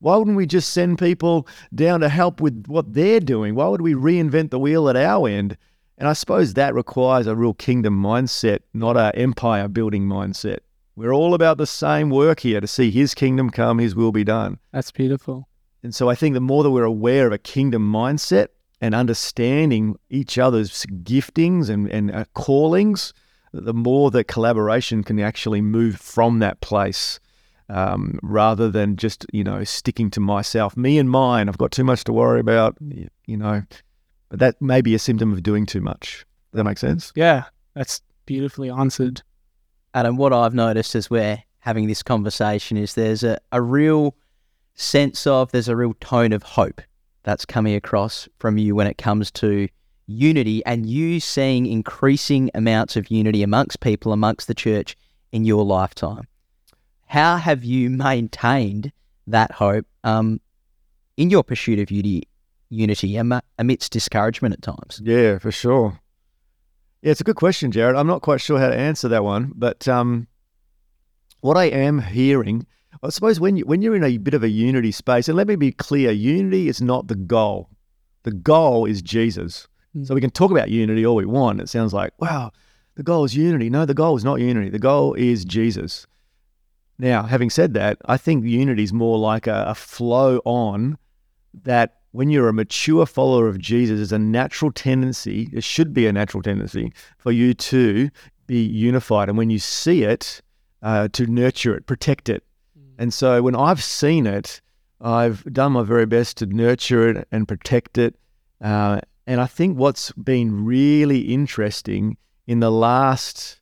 [0.00, 3.54] Why wouldn't we just send people down to help with what they're doing?
[3.54, 5.56] Why would we reinvent the wheel at our end?
[5.98, 10.58] And I suppose that requires a real kingdom mindset, not a empire building mindset.
[10.96, 14.24] We're all about the same work here to see his kingdom come, his will be
[14.24, 14.58] done.
[14.72, 15.48] That's beautiful.
[15.82, 18.48] And so I think the more that we're aware of a kingdom mindset
[18.80, 23.14] and understanding each other's giftings and, and uh, callings,
[23.52, 27.20] the more that collaboration can actually move from that place
[27.68, 31.48] um, rather than just, you know, sticking to myself, me and mine.
[31.48, 33.62] I've got too much to worry about, you know.
[34.32, 36.24] But that may be a symptom of doing too much.
[36.52, 37.12] Does that make sense?
[37.14, 39.20] Yeah, that's beautifully answered.
[39.92, 44.16] Adam, what I've noticed as we're having this conversation is there's a, a real
[44.74, 46.80] sense of, there's a real tone of hope
[47.24, 49.68] that's coming across from you when it comes to
[50.06, 54.96] unity and you seeing increasing amounts of unity amongst people, amongst the church
[55.32, 56.26] in your lifetime.
[57.04, 58.92] How have you maintained
[59.26, 60.40] that hope um,
[61.18, 62.26] in your pursuit of unity,
[62.72, 63.16] unity
[63.58, 65.00] amidst discouragement at times?
[65.04, 66.00] Yeah, for sure.
[67.02, 67.98] Yeah, it's a good question, Jarryd.
[67.98, 70.26] I'm not quite sure how to answer that one, but um,
[71.40, 72.66] what I am hearing,
[73.02, 75.48] I suppose, when you, when you're in a bit of a unity space, and let
[75.48, 77.68] me be clear, unity is not the goal.
[78.22, 79.68] The goal is Jesus.
[79.96, 80.06] Mm.
[80.06, 81.60] So we can talk about unity all we want.
[81.60, 82.52] It sounds like, wow,
[82.94, 83.68] the goal is unity.
[83.68, 84.70] No, the goal is not unity.
[84.70, 86.06] The goal is Jesus.
[86.98, 90.98] Now, having said that, I think unity is more like a, a flow on
[91.64, 96.06] that when you're a mature follower of Jesus, there's a natural tendency, it should be
[96.06, 98.10] a natural tendency for you to
[98.46, 99.28] be unified.
[99.28, 100.40] And when you see it,
[100.82, 102.44] uh, to nurture it, protect it.
[102.78, 102.94] Mm.
[102.98, 104.60] And so when I've seen it,
[105.00, 108.14] I've done my very best to nurture it and protect it.
[108.60, 113.58] Uh, and I think what's been really interesting in the last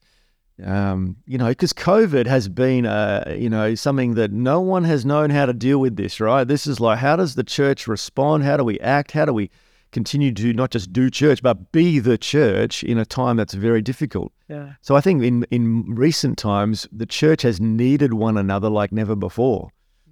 [0.65, 5.05] um, you know, because COVID has been, uh, you know, something that no one has
[5.05, 6.45] known how to deal with this, right?
[6.45, 8.45] This is like, how does the church respond?
[8.45, 9.13] How do we act?
[9.13, 9.51] How do we
[9.93, 13.83] continue to not just do church, but be the church in a time that's very
[13.83, 14.33] difficult?
[14.49, 14.75] Yeah.
[14.81, 19.17] So I think in, in recent times, the church has needed one another like never
[19.17, 19.71] before.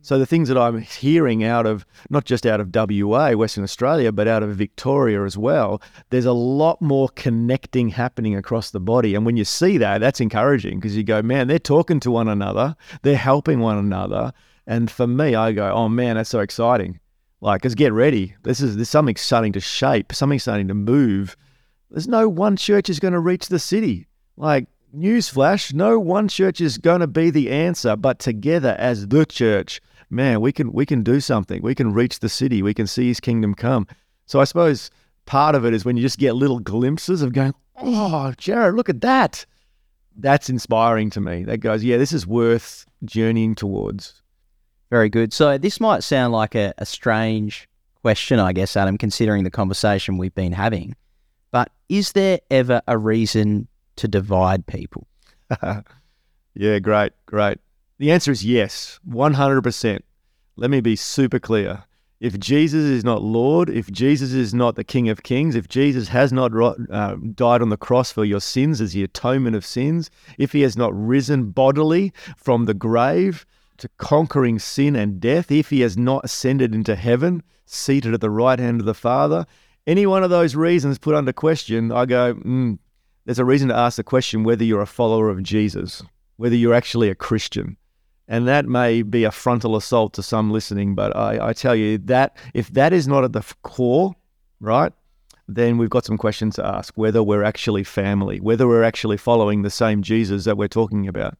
[0.08, 4.10] So the things that I'm hearing out of not just out of WA, Western Australia,
[4.10, 9.14] but out of Victoria as well, there's a lot more connecting happening across the body.
[9.14, 12.26] And when you see that, that's encouraging because you go, man, they're talking to one
[12.26, 14.32] another, they're helping one another.
[14.66, 17.00] And for me, I go, oh man, that's so exciting.
[17.42, 18.34] Like, cause get ready.
[18.44, 21.36] This is there's something starting to shape, something starting to move.
[21.90, 24.06] There's no one church is going to reach the city.
[24.38, 29.26] Like, newsflash, no one church is going to be the answer, but together as the
[29.26, 31.62] church, man, we can we can do something.
[31.62, 32.62] We can reach the city.
[32.62, 33.86] We can see His kingdom come.
[34.26, 34.90] So I suppose
[35.26, 38.88] part of it is when you just get little glimpses of going, oh, Jarryd, look
[38.88, 39.44] at that.
[40.16, 41.44] That's inspiring to me.
[41.44, 44.22] That goes, yeah, this is worth journeying towards.
[44.90, 45.32] Very good.
[45.32, 47.68] So this might sound like a, a strange
[48.02, 50.96] question, I guess, Adam, considering the conversation we've been having.
[51.50, 55.06] But is there ever a reason to divide people?
[56.54, 57.58] yeah, great, great.
[57.98, 60.00] The answer is yes, 100%.
[60.54, 61.82] Let me be super clear.
[62.20, 66.06] If Jesus is not Lord, if Jesus is not the King of Kings, if Jesus
[66.08, 70.10] has not uh, died on the cross for your sins as the atonement of sins,
[70.36, 73.44] if he has not risen bodily from the grave
[73.78, 78.30] to conquering sin and death, if he has not ascended into heaven, seated at the
[78.30, 79.44] right hand of the Father,
[79.88, 82.78] any one of those reasons put under question, I go, mm,
[83.24, 86.00] there's a reason to ask the question whether you're a follower of Jesus,
[86.36, 87.76] whether you're actually a Christian.
[88.28, 91.96] And that may be a frontal assault to some listening, but I, I tell you
[91.98, 94.14] that if that is not at the core,
[94.60, 94.92] right,
[95.48, 99.62] then we've got some questions to ask whether we're actually family, whether we're actually following
[99.62, 101.38] the same Jesus that we're talking about.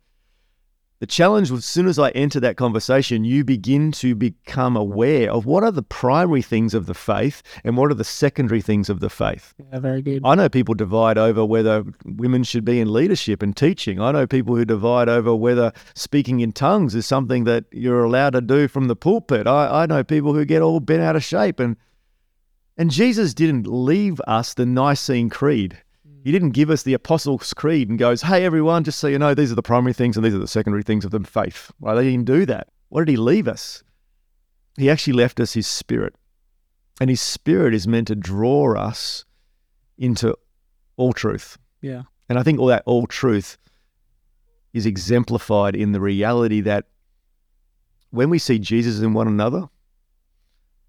[1.00, 5.30] The challenge was as soon as I enter that conversation, you begin to become aware
[5.30, 8.90] of what are the primary things of the faith and what are the secondary things
[8.90, 9.54] of the faith.
[9.72, 10.22] Yeah, very good.
[10.24, 14.00] I know people divide over whether women should be in leadership and teaching.
[14.00, 18.30] I know people who divide over whether speaking in tongues is something that you're allowed
[18.30, 19.46] to do from the pulpit.
[19.46, 21.76] I, I know people who get all bent out of shape and
[22.76, 25.78] and Jesus didn't leave us the Nicene Creed.
[26.24, 29.34] He didn't give us the Apostles' Creed and goes, hey, everyone, just so you know,
[29.34, 31.70] these are the primary things and these are the secondary things of the faith.
[31.80, 32.68] Well, They didn't do that.
[32.88, 33.82] What did he leave us?
[34.76, 36.14] He actually left us his spirit.
[37.00, 39.24] And his spirit is meant to draw us
[39.98, 40.36] into
[40.96, 41.58] all truth.
[41.80, 42.02] Yeah.
[42.28, 43.56] And I think all that all truth
[44.72, 46.86] is exemplified in the reality that
[48.10, 49.68] when we see Jesus in one another,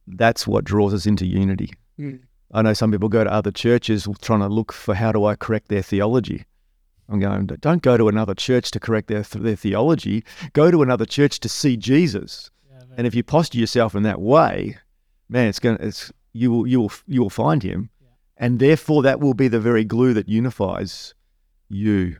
[0.07, 1.71] that's what draws us into unity.
[1.99, 2.21] Mm.
[2.51, 5.35] I know some people go to other churches trying to look for how do I
[5.35, 6.45] correct their theology.
[7.07, 10.23] I'm going, don't go to another church to correct their, their theology.
[10.53, 12.51] Go to another church to see Jesus.
[12.69, 14.77] Yeah, and if you posture yourself in that way,
[15.27, 17.89] man, it's going to, it's, you will, you will, you will find him.
[17.99, 18.07] Yeah.
[18.37, 21.15] And therefore that will be the very glue that unifies
[21.67, 22.17] you.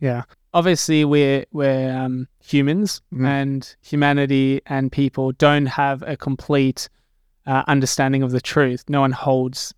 [0.00, 0.24] Yeah.
[0.52, 3.26] Obviously, we're, we're um, humans mm.
[3.26, 6.88] and humanity and people don't have a complete
[7.46, 8.84] uh, understanding of the truth.
[8.88, 9.74] No one holds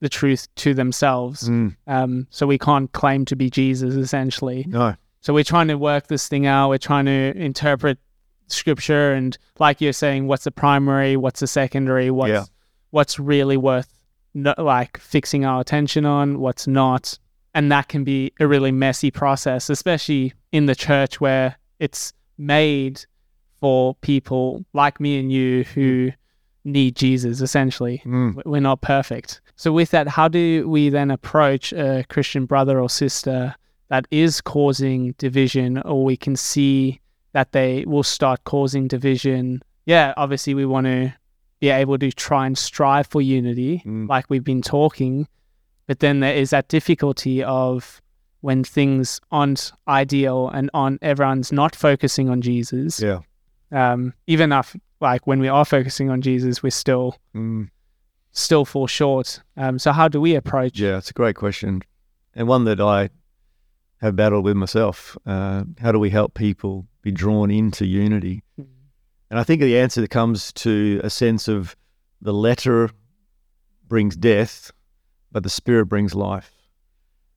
[0.00, 1.48] the truth to themselves.
[1.48, 4.64] Mm, Um, so we can't claim to be Jesus, essentially.
[4.68, 4.94] no.
[5.20, 6.68] So we're trying to work this thing out.
[6.68, 7.96] We're trying to interpret
[8.48, 12.44] scripture and, like you're saying, what's the primary, what's the secondary, what's Yeah.
[12.90, 13.88] what's really worth
[14.34, 17.18] no, like fixing our attention on, what's not,
[17.54, 23.06] and that can be a really messy process, especially in the church where it's made
[23.60, 26.10] for people like me and you who
[26.64, 27.40] need Jesus.
[27.40, 28.40] Essentially, Mm.
[28.44, 29.40] we're not perfect.
[29.56, 33.54] So, with that, how do we then approach a Christian brother or sister
[33.88, 37.00] that is causing division, or we can see
[37.32, 39.62] that they will start causing division?
[39.86, 41.12] Yeah, obviously, we want to
[41.60, 44.08] be able to try and strive for unity, Mm.
[44.08, 45.28] like we've been talking.
[45.86, 48.00] But then there is that difficulty of
[48.40, 53.00] when things aren't ideal and on everyone's not focusing on Jesus.
[53.00, 53.20] Yeah.
[53.72, 57.70] Um, even if like when we are focusing on Jesus, we're still Mm.
[58.32, 59.40] still fall short.
[59.56, 60.78] Um, so how do we approach?
[60.78, 61.82] Yeah, it's a great question,
[62.34, 63.10] and one that I
[64.00, 65.16] have battled with myself.
[65.24, 68.42] Uh, how do we help people be drawn into unity?
[69.30, 71.76] And I think the answer that comes to a sense of
[72.20, 72.90] the letter
[73.86, 74.70] brings death,
[75.32, 76.50] but the spirit brings life.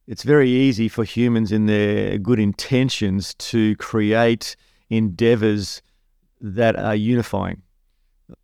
[0.07, 4.55] It's very easy for humans in their good intentions to create
[4.89, 5.81] endeavors
[6.41, 7.61] that are unifying.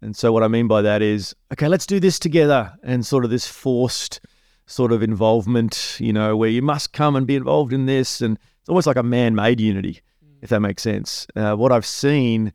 [0.02, 3.26] And so, what I mean by that is, okay, let's do this together, and sort
[3.26, 4.22] of this forced
[4.66, 8.22] sort of involvement, you know, where you must come and be involved in this.
[8.22, 10.02] And it's almost like a man made unity,
[10.42, 11.28] if that makes sense.
[11.36, 12.54] Uh, what I've seen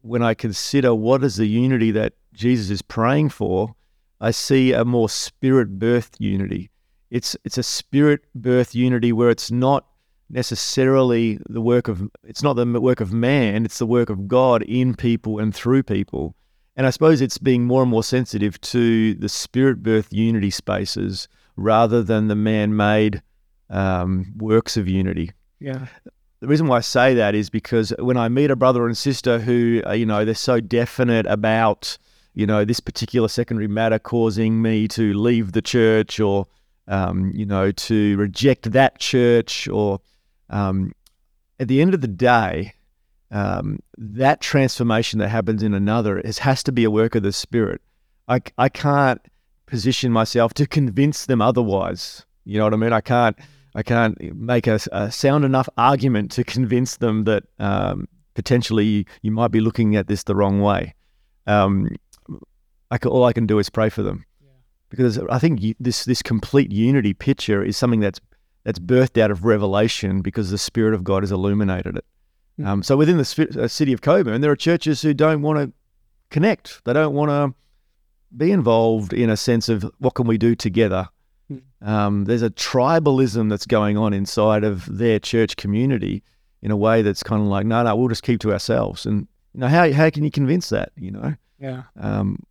[0.00, 3.74] when I consider what is the unity that Jesus is praying for,
[4.20, 6.70] I see a more spirit birthed unity.
[7.10, 9.86] It's it's a spirit birth unity where it's not
[10.34, 14.62] necessarily the work of it's not the work of man, it's the work of God
[14.62, 16.34] in people and through people.
[16.76, 21.28] And I suppose it's being more and more sensitive to the spirit birth unity spaces
[21.56, 23.22] rather than the man made
[23.70, 25.30] um, works of unity
[25.60, 25.86] Yeah.
[26.40, 29.38] the reason why I say that is because when I meet a brother and sister
[29.38, 31.96] who, uh, you know, they're so definite about,
[32.34, 36.46] you know, this particular secondary matter causing me to leave the church or,
[36.88, 40.00] um, you know, to reject that church or,
[40.54, 40.92] um,
[41.58, 42.74] at the end of the day,
[43.30, 47.32] um, that transformation that happens in another is, has to be a work of the
[47.32, 47.82] spirit.
[48.28, 49.20] I, I can't
[49.66, 52.24] position myself to convince them otherwise.
[52.44, 52.92] You know what I mean?
[52.92, 53.36] I can't
[53.74, 59.04] I can't make a, a sound enough argument to convince them that um, potentially you,
[59.22, 60.94] you might be looking at this the wrong way.
[61.48, 61.88] Um,
[62.92, 64.24] I can, all I can do is pray for them
[64.90, 68.20] because I think you, this this complete unity picture is something that's
[68.64, 72.04] that's birthed out of revelation because the Spirit of God has illuminated it.
[72.60, 72.66] Mm.
[72.66, 75.72] Um, so within the uh, city of Cockburn, there are churches who don't want to
[76.30, 76.82] connect.
[76.84, 77.54] They don't want to
[78.36, 81.08] be involved in a sense of what can we do together.
[81.50, 81.62] Mm.
[81.86, 86.22] Um, there's a tribalism that's going on inside of their church community
[86.62, 89.04] in a way that's kind of like, no, no, we'll just keep to ourselves.
[89.04, 90.92] And you know, how how can you convince that?
[90.96, 91.82] You know, Yeah.
[92.00, 92.42] um,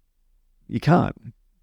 [0.67, 1.15] you can't.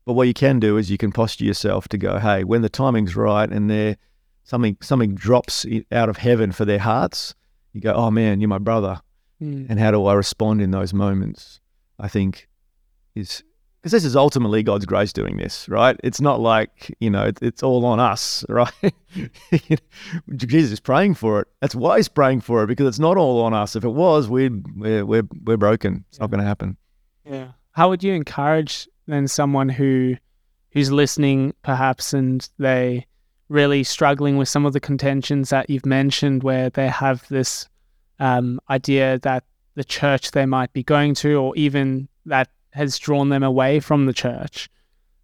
[0.04, 2.68] But what you can do is you can posture yourself to go, hey, when the
[2.68, 3.96] timing's right and there
[4.44, 7.34] something something drops out of heaven for their hearts,
[7.72, 9.00] you go, oh man, you're my brother.
[9.42, 9.66] Mm.
[9.70, 11.60] And how do I respond in those moments?
[11.98, 12.48] I think
[13.14, 13.42] is
[13.80, 15.98] because this is ultimately God's grace doing this, right?
[16.04, 18.72] It's not like you know it's, it's all on us, right?
[20.36, 21.48] Jesus is praying for it.
[21.60, 23.76] That's why he's praying for it because it's not all on us.
[23.76, 26.04] If it was, we'd we're we're, we're broken.
[26.08, 26.76] It's not going to happen.
[27.24, 27.48] Yeah.
[27.72, 30.16] How would you encourage then someone who
[30.72, 33.06] who's listening perhaps and they
[33.50, 37.68] really struggling with some of the contentions that you've mentioned where they have this
[38.20, 39.44] um, idea that
[39.74, 44.06] the church they might be going to or even that has drawn them away from
[44.06, 44.70] the church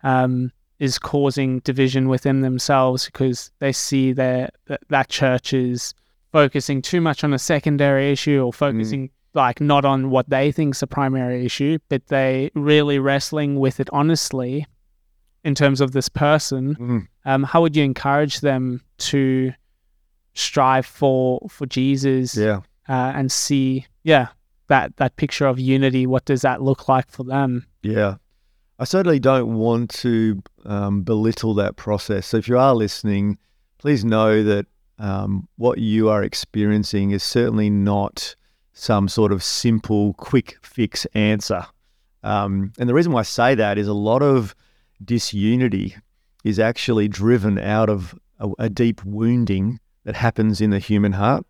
[0.03, 0.51] um,
[0.81, 5.95] is causing division within themselves because they see their, that that church is
[6.33, 10.75] focusing too much on a secondary issue or focusing like not on what they think
[10.75, 14.67] is the primary issue, but they really wrestling with it honestly
[15.47, 16.75] in terms of this person.
[16.75, 17.09] Mm.
[17.25, 19.53] Um, how would you encourage them to
[20.35, 22.59] strive for for Jesus Yeah.
[22.89, 24.29] uh, and see, yeah,
[24.69, 26.07] that that picture of unity?
[26.07, 27.65] What does that look like for them?
[27.83, 28.17] Yeah.
[28.79, 32.27] I certainly don't want to um, belittle that process.
[32.27, 33.39] So if you are listening,
[33.79, 34.67] please know that
[34.99, 38.35] um, what you are experiencing is certainly not
[38.75, 41.65] some sort of simple, quick fix answer.
[42.23, 44.55] Um, and the reason why I say that is a lot of
[45.05, 45.97] disunity
[46.45, 51.45] is actually driven out of a, a deep wounding that happens in the human heart.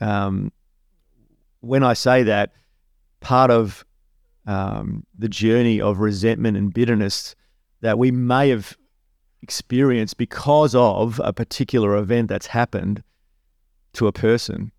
[0.00, 0.52] Um,
[1.60, 2.52] when I say that,
[3.20, 3.84] part of
[4.46, 7.34] um, the journey of resentment and bitterness
[7.80, 8.76] that we may have
[9.42, 13.02] experienced because of a particular event that's happened
[13.94, 14.72] to a person.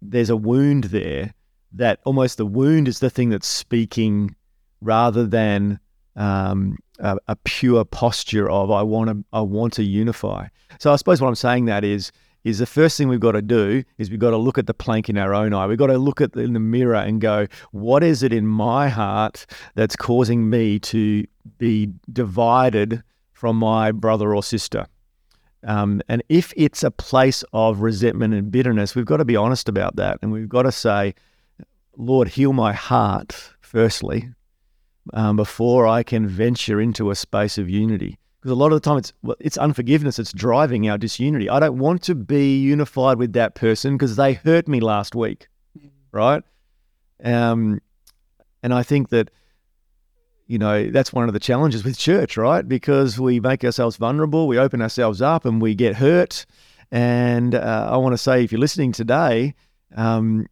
[0.00, 1.34] There's a wound there
[1.72, 4.34] that almost the wound is the thing that's speaking
[4.80, 5.78] rather than
[6.16, 10.48] um, a, a, pure posture of I want to I want to unify.
[10.78, 12.12] So I suppose what I'm saying that is
[12.44, 14.74] is the first thing we've got to do is we've got to look at the
[14.74, 15.66] plank in our own eye.
[15.66, 18.46] We've got to look at the, in the mirror and go, what is it in
[18.46, 19.44] my heart
[19.74, 21.24] that's causing me to
[21.58, 24.86] be divided from my brother or sister?
[25.64, 29.68] Um, and if it's a place of resentment and bitterness, we've got to be honest
[29.68, 31.14] about that, and we've got to say,
[31.96, 34.30] Lord, heal my heart firstly,
[35.12, 38.18] um, before I can venture into a space of unity.
[38.40, 41.50] Because a lot of the time it's it's unforgiveness that's driving our disunity.
[41.50, 45.48] I don't want to be unified with that person because they hurt me last week,
[46.12, 46.42] right?
[47.22, 47.80] Um,
[48.62, 49.30] and I think that
[50.46, 52.66] you know that's one of the challenges with church, right?
[52.66, 56.46] Because we make ourselves vulnerable, we open ourselves up, and we get hurt.
[56.90, 59.54] And uh, I want to say, if you're listening today,
[59.96, 60.46] um,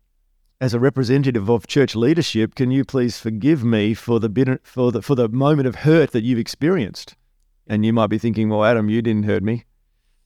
[0.61, 4.91] as a representative of church leadership, can you please forgive me for the bitter, for
[4.91, 7.17] the for the moment of hurt that you've experienced?
[7.67, 9.65] And you might be thinking, well, Adam, you didn't hurt me.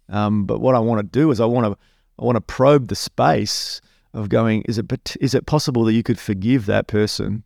[0.09, 1.79] Um, but what I want to do is I want to
[2.19, 3.81] I want to probe the space
[4.13, 4.63] of going.
[4.63, 7.43] Is it is it possible that you could forgive that person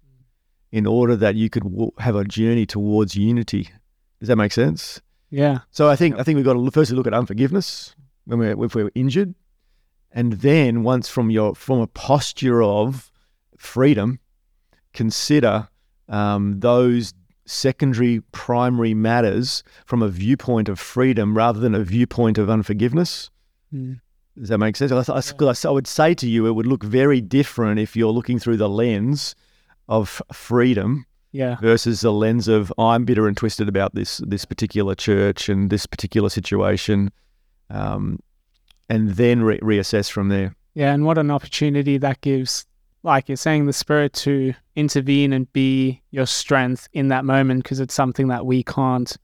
[0.73, 3.71] in order that you could w- have a journey towards unity?
[4.21, 5.01] Does that make sense?
[5.31, 5.61] Yeah.
[5.71, 8.75] So I think I think we've got to firstly look at unforgiveness when we're if
[8.75, 9.35] we're injured
[10.15, 13.11] and then once from your from a posture of
[13.59, 14.19] freedom
[14.95, 15.69] consider
[16.09, 17.13] um, those
[17.45, 23.31] secondary primary matters from a viewpoint of freedom rather than a viewpoint of unforgiveness
[23.75, 24.01] mm.
[24.39, 27.21] does that make sense I, I, I, would say to you it would look very
[27.21, 29.35] different if you're looking through the lens
[29.89, 31.05] of freedom
[31.35, 31.57] yeah.
[31.57, 35.85] versus the lens of I'm bitter and twisted about this this particular church and this
[35.85, 37.11] particular situation.
[37.71, 38.21] Um,
[38.89, 40.55] and then re- reassess from there.
[40.75, 42.67] Yeah, and what an opportunity that gives,
[43.03, 47.81] like you're saying, the spirit to intervene and be your strength in that moment because
[47.81, 49.17] it's something that we can't,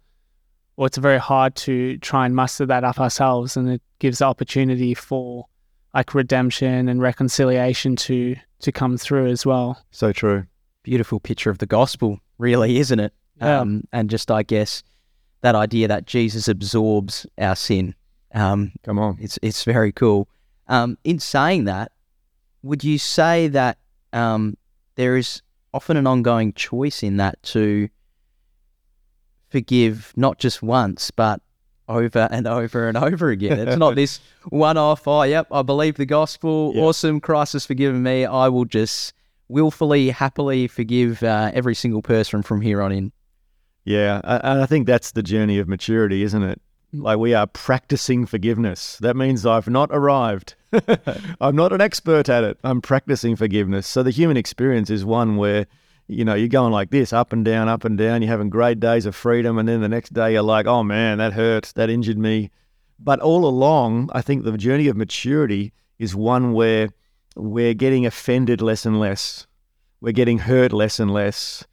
[0.77, 3.57] or it's very hard to try and muster that up ourselves.
[3.57, 5.47] And it gives the opportunity for
[5.93, 9.83] like redemption and reconciliation to to come through as well.
[9.91, 10.47] So true.
[10.83, 13.13] Beautiful picture of the gospel, really, isn't it?
[13.41, 13.61] Yeah.
[13.61, 14.83] Um, and just, I guess,
[15.41, 17.95] that idea that Jesus absorbs our sin
[18.35, 20.29] um, Come on, it's it's very cool.
[20.69, 21.93] Um, in saying that,
[22.63, 23.79] would you say that
[24.13, 24.57] um,
[24.97, 27.89] there is often an ongoing choice in that to
[29.49, 31.41] forgive not just once, but
[31.89, 33.59] over and over and over again.
[33.59, 36.85] It's not this one off, oh, yep, I believe the gospel, yep.
[36.85, 38.25] awesome, Christ has forgiven me.
[38.25, 39.13] I will just
[39.49, 43.13] willfully, happily forgive uh, every single person from here on in.
[43.85, 46.61] Yeah, and I think that's the journey of maturity, isn't it?
[46.93, 48.97] Like we are practicing forgiveness.
[48.99, 50.55] That means I've not arrived.
[51.41, 52.59] I'm not an expert at it.
[52.65, 53.87] I'm practicing forgiveness.
[53.87, 55.67] So the human experience is one where,
[56.09, 58.23] you know, you're going like this, up and down, up and down.
[58.23, 59.59] You're having great days of freedom.
[59.59, 61.73] And then the next day you're like, oh man, that hurt.
[61.77, 62.51] That injured me.
[62.99, 66.89] But all along, I think the journey of maturity is one where
[67.37, 69.47] we're getting offended less and less.
[70.01, 71.65] We're getting hurt less and less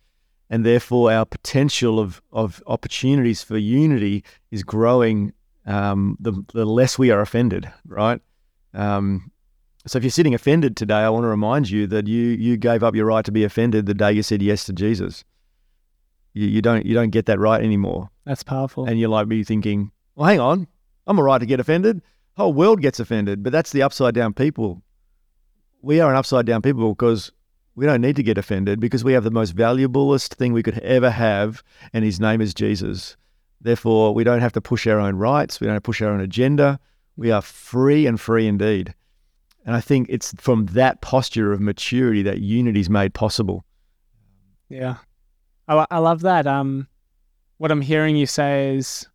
[0.49, 5.33] and therefore our potential of, of opportunities for unity is growing
[5.65, 8.21] um, the, the less we are offended, right?
[8.73, 9.31] Um,
[9.85, 12.83] so if you're sitting offended today, I want to remind you that you you gave
[12.83, 15.23] up your right to be offended the day you said yes to Jesus.
[16.33, 18.09] You, you don't you don't get that right anymore.
[18.25, 18.85] That's powerful.
[18.85, 20.67] And you're like me thinking, well, hang on,
[21.05, 22.01] I'm all right to get offended.
[22.35, 24.81] Whole world gets offended, but that's the upside down people.
[25.81, 27.31] We are an upside down people because
[27.77, 30.79] we don't need to get offended because we have the most valuablest thing we could
[30.79, 31.63] ever have,
[31.93, 33.15] and his name is Jesus.
[33.61, 36.79] Therefore, we don't have to push our own rights, we don't push our own agenda.
[37.17, 38.95] We are free and free indeed.
[39.63, 43.63] And I think it's from that posture of maturity that unity is made possible.
[44.69, 44.95] Yeah.
[45.67, 46.47] I, I love that.
[46.47, 46.87] Um,
[47.57, 49.07] what I'm hearing you say is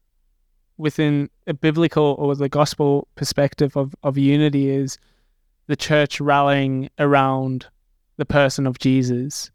[0.79, 4.99] within a biblical or the gospel perspective of, of unity is
[5.67, 7.67] the church rallying around
[8.17, 9.51] the person of Jesus.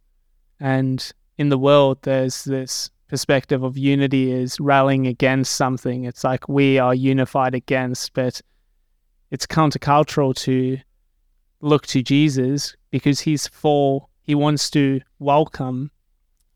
[0.60, 6.04] And in the world, there's this perspective of unity is rallying against something.
[6.04, 8.42] It's like we are unified against, but
[9.32, 10.78] it's countercultural to
[11.62, 15.92] look to Jesus because he's for, he wants to welcome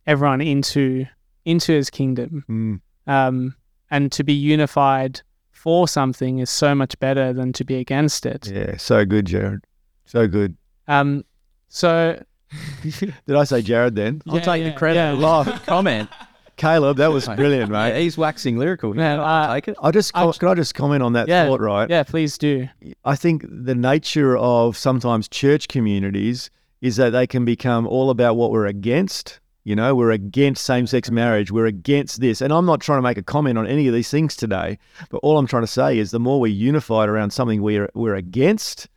[0.08, 1.06] everyone into
[1.46, 2.46] into his kingdom.
[2.48, 2.82] Mm.
[3.12, 3.56] Um,
[3.90, 8.48] and to be unified for something is so much better than to be against it.
[8.48, 9.62] Yeah, so good, Jarryd.
[10.06, 10.56] So good.
[10.88, 11.24] Um,
[11.72, 12.22] so,
[12.84, 14.22] Did I say Jarryd then?
[14.28, 15.00] I'll Yeah, take yeah, the credit.
[15.00, 15.12] yeah.
[15.14, 16.10] Live comment.
[16.58, 18.02] Caleb, that was brilliant, Yeah, mate.
[18.04, 18.94] he's waxing lyrical.
[18.94, 19.78] Man, I'll uh, take it.
[19.82, 21.90] I just I- can I just comment on that Yeah, thought, right?
[21.90, 22.68] Yeah, please do.
[23.06, 26.52] I think the nature of sometimes church communities
[26.82, 29.40] is that they can become all about what we're against.
[29.64, 31.52] You know, we're against same sex marriage.
[31.52, 32.42] We're against this.
[32.42, 34.78] And I'm not trying to make a comment on any of these things today,
[35.10, 38.16] but all I'm trying to say is the more we're unified around something we're, we're
[38.16, 38.88] against,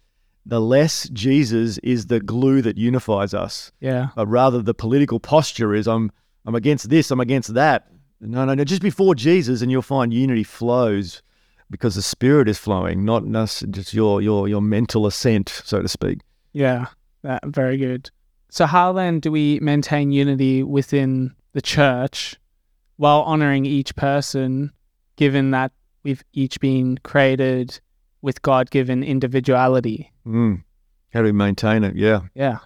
[0.47, 3.72] the less Jesus is the glue that unifies us.
[3.80, 4.09] Yeah.
[4.14, 6.12] But rather, the political posture is I'm,
[6.45, 7.88] I'm against this, I'm against that.
[8.20, 8.64] No, no, no.
[8.64, 11.22] Just before Jesus, and you'll find unity flows
[11.70, 13.24] because the Spirit is flowing, not
[13.70, 16.20] just your your your mental assent, so to speak.
[16.53, 16.86] Yeah.
[17.22, 18.11] That, very good.
[18.51, 22.36] So, how then do we maintain unity within the church
[22.97, 24.70] while honoring each person,
[25.16, 25.72] given that
[26.03, 27.80] we've each been created
[28.25, 30.11] with God given individuality?
[30.27, 30.64] Mm.
[31.12, 31.95] How do we maintain it?
[31.95, 32.22] Yeah.
[32.35, 32.59] Yeah.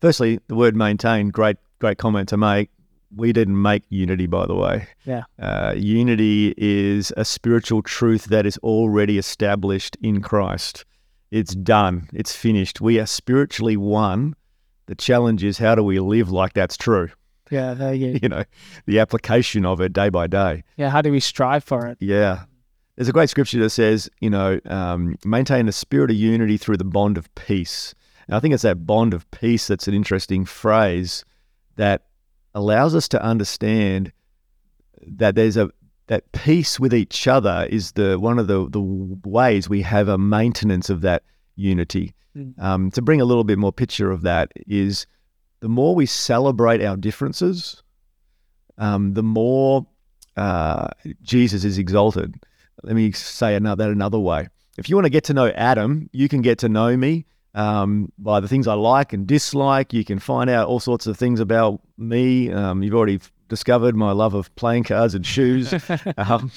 [0.00, 2.70] Firstly, the word maintain, great, great comment to make.
[3.14, 4.86] We didn't make unity, by the way.
[5.04, 5.24] Yeah.
[5.38, 10.84] Uh, unity is a spiritual truth that is already established in Christ.
[11.32, 12.08] It's done.
[12.12, 12.80] It's finished.
[12.80, 14.34] We are spiritually one.
[14.86, 17.10] The challenge is how do we live like that's true?
[17.50, 17.74] Yeah.
[17.74, 17.98] Good.
[18.22, 18.44] You know,
[18.86, 20.62] the application of it day by day.
[20.76, 20.90] Yeah.
[20.90, 21.98] How do we strive for it?
[22.00, 22.44] Yeah.
[22.98, 26.78] There's a great scripture that says, you know, um, maintain the spirit of unity through
[26.78, 27.94] the bond of peace.
[28.26, 31.24] And I think it's that bond of peace that's an interesting phrase
[31.76, 32.02] that
[32.56, 34.10] allows us to understand
[35.00, 35.70] that there's a
[36.08, 38.80] that peace with each other is the one of the the
[39.24, 41.22] ways we have a maintenance of that
[41.54, 42.16] unity.
[42.36, 42.60] Mm.
[42.60, 45.06] Um, to bring a little bit more picture of that is
[45.60, 47.80] the more we celebrate our differences,
[48.76, 49.86] um, the more
[50.36, 50.88] uh,
[51.22, 52.34] Jesus is exalted.
[52.82, 54.48] Let me say another, that another way.
[54.76, 58.12] If you want to get to know Adam, you can get to know me um,
[58.18, 59.92] by the things I like and dislike.
[59.92, 62.52] You can find out all sorts of things about me.
[62.52, 65.74] Um, you've already discovered my love of playing cards and shoes.
[66.16, 66.52] um,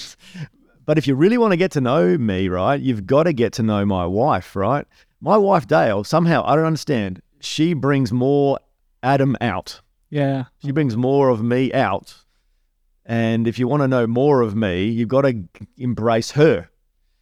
[0.86, 3.54] but if you really want to get to know me, right, you've got to get
[3.54, 4.86] to know my wife, right?
[5.20, 8.60] My wife, Dale, somehow, I don't understand, she brings more
[9.04, 9.82] Adam out.
[10.10, 10.46] Yeah.
[10.64, 12.16] She brings more of me out.
[13.12, 15.44] And if you want to know more of me, you've got to
[15.78, 16.70] embrace her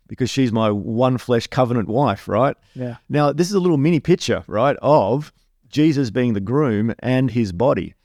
[0.06, 2.56] because she's my one flesh covenant wife, right?
[2.76, 2.98] Yeah.
[3.10, 5.34] Now, this is a little mini picture, right, of
[5.68, 7.96] Jesus being the groom and his body.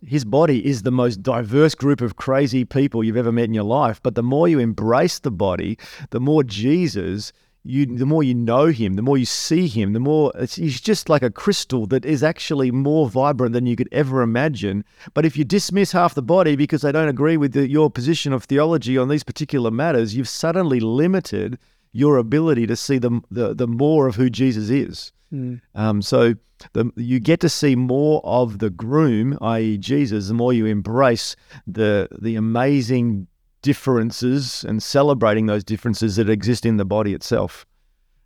[0.00, 3.64] His body is the most diverse group of crazy people you've ever met in your
[3.64, 4.00] life.
[4.00, 5.76] But the more you embrace the body,
[6.10, 7.32] the more Jesus,
[7.64, 10.80] you, the more you know him, the more you see him, the more it's, he's
[10.80, 14.84] just like a crystal that is actually more vibrant than you could ever imagine.
[15.14, 18.34] But if you dismiss half the body because they don't agree with the, your position
[18.34, 21.58] of theology on these particular matters, you've suddenly limited
[21.92, 25.12] your ability to see the, the, the more of who Jesus is.
[25.32, 25.62] Mm.
[25.74, 26.34] Um, so
[26.74, 31.34] the, you get to see more of the groom, i.e., Jesus, the more you embrace
[31.66, 33.26] the the amazing
[33.68, 37.66] differences and celebrating those differences that exist in the body itself.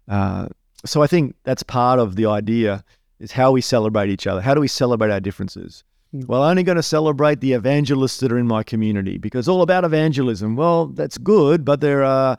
[0.09, 0.49] Uh,
[0.84, 2.84] so I think that's part of the idea
[3.20, 4.41] is how we celebrate each other.
[4.41, 5.84] How do we celebrate our differences?
[6.14, 6.26] Mm.
[6.26, 9.62] Well, I'm only going to celebrate the evangelists that are in my community because all
[9.62, 10.57] about evangelism.
[10.57, 12.36] Well, that's good, but there are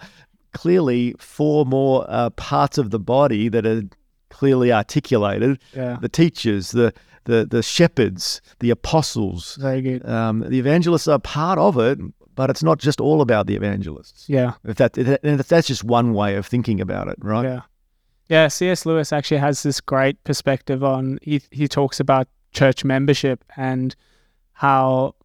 [0.54, 3.84] clearly four more uh, parts of the body that are
[4.30, 5.98] clearly articulated Yeah.
[6.02, 6.94] the teachers the
[7.26, 10.02] the the shepherds the apostles Very good.
[10.08, 12.00] um, the evangelists are part of it
[12.40, 14.54] but it's not just all about the evangelists Yeah.
[14.72, 17.62] if that if that's just one way of thinking about it right Yeah.
[18.36, 18.86] Yeah, C.S.
[18.86, 22.28] Lewis actually has this great perspective on he he talks about
[22.60, 23.96] church membership and
[24.54, 25.16] how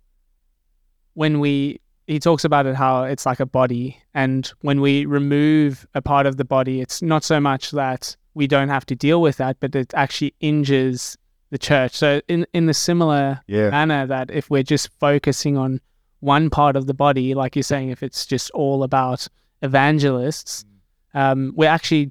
[1.15, 5.87] when we he talks about it how it's like a body and when we remove
[5.95, 9.21] a part of the body it's not so much that we don't have to deal
[9.21, 11.17] with that but it actually injures
[11.51, 11.93] the church.
[11.93, 15.81] So in in the similar yeah manner that if we're just focusing on
[16.25, 19.29] one part of the body, like you're saying, if it's just all about
[19.63, 20.65] evangelists,
[21.13, 22.11] um, we're actually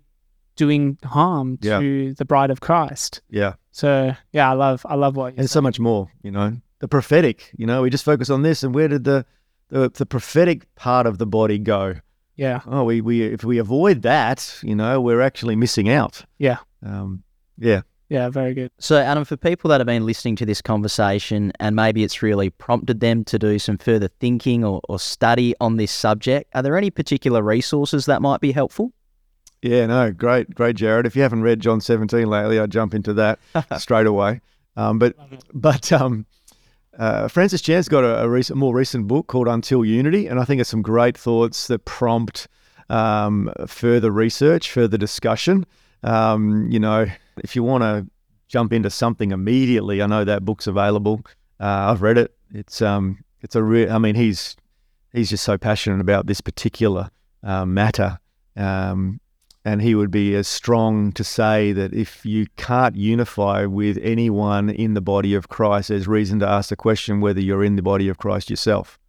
[0.55, 1.79] doing harm Yeah.
[1.79, 3.21] to the bride of Christ.
[3.29, 3.53] yeah.
[3.71, 6.57] So yeah, I love I love what you and so much more you know?
[6.79, 7.81] The prophetic you know?
[7.81, 9.25] We just focus on this and where did the
[9.69, 11.95] the, the prophetic part of the body go?
[12.35, 16.23] Yeah, oh we, we if we avoid that you know we're actually missing out.
[16.37, 16.57] Yeah.
[16.85, 17.23] um
[17.57, 17.81] yeah
[18.13, 18.69] yeah, very good.
[18.77, 22.51] So, Adam, for people that have been listening to this conversation and maybe it's really
[22.51, 26.77] prompted them to do some further thinking or, or study on this subject, are there
[26.77, 28.93] any particular resources that might be helpful?
[29.63, 31.07] Yeah, no, great, great, Jarryd.
[31.07, 33.39] If you haven't read John 17 lately, I'd jump into that
[33.79, 34.41] straight away.
[34.77, 35.15] Um, but
[35.51, 36.27] but um,
[36.99, 40.45] uh, Francis Chan's got a, a recent, more recent book called Until Unity, and I
[40.45, 42.47] think it's some great thoughts that prompt
[42.89, 45.65] um, further research, further discussion.
[46.03, 47.07] Um, you know,
[47.37, 48.07] if you want to
[48.47, 50.01] jump into something immediately.
[50.01, 51.21] I know that book's available.
[51.59, 52.35] Uh, I've read it.
[52.53, 53.91] It's um, it's a real.
[53.91, 54.55] I mean, he's
[55.11, 57.09] he's just so passionate about this particular
[57.43, 58.19] uh, matter.
[58.55, 59.19] Um,
[59.65, 64.69] and he would be as strong to say that if you can't unify with anyone
[64.69, 67.81] in the body of Christ, there's reason to ask the question whether you're in the
[67.81, 68.99] body of Christ yourself.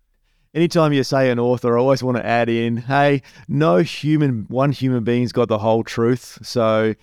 [0.54, 4.70] Anytime you say an author, I always want to add in, hey, no human, one
[4.70, 6.38] human being's got the whole truth.
[6.42, 6.94] So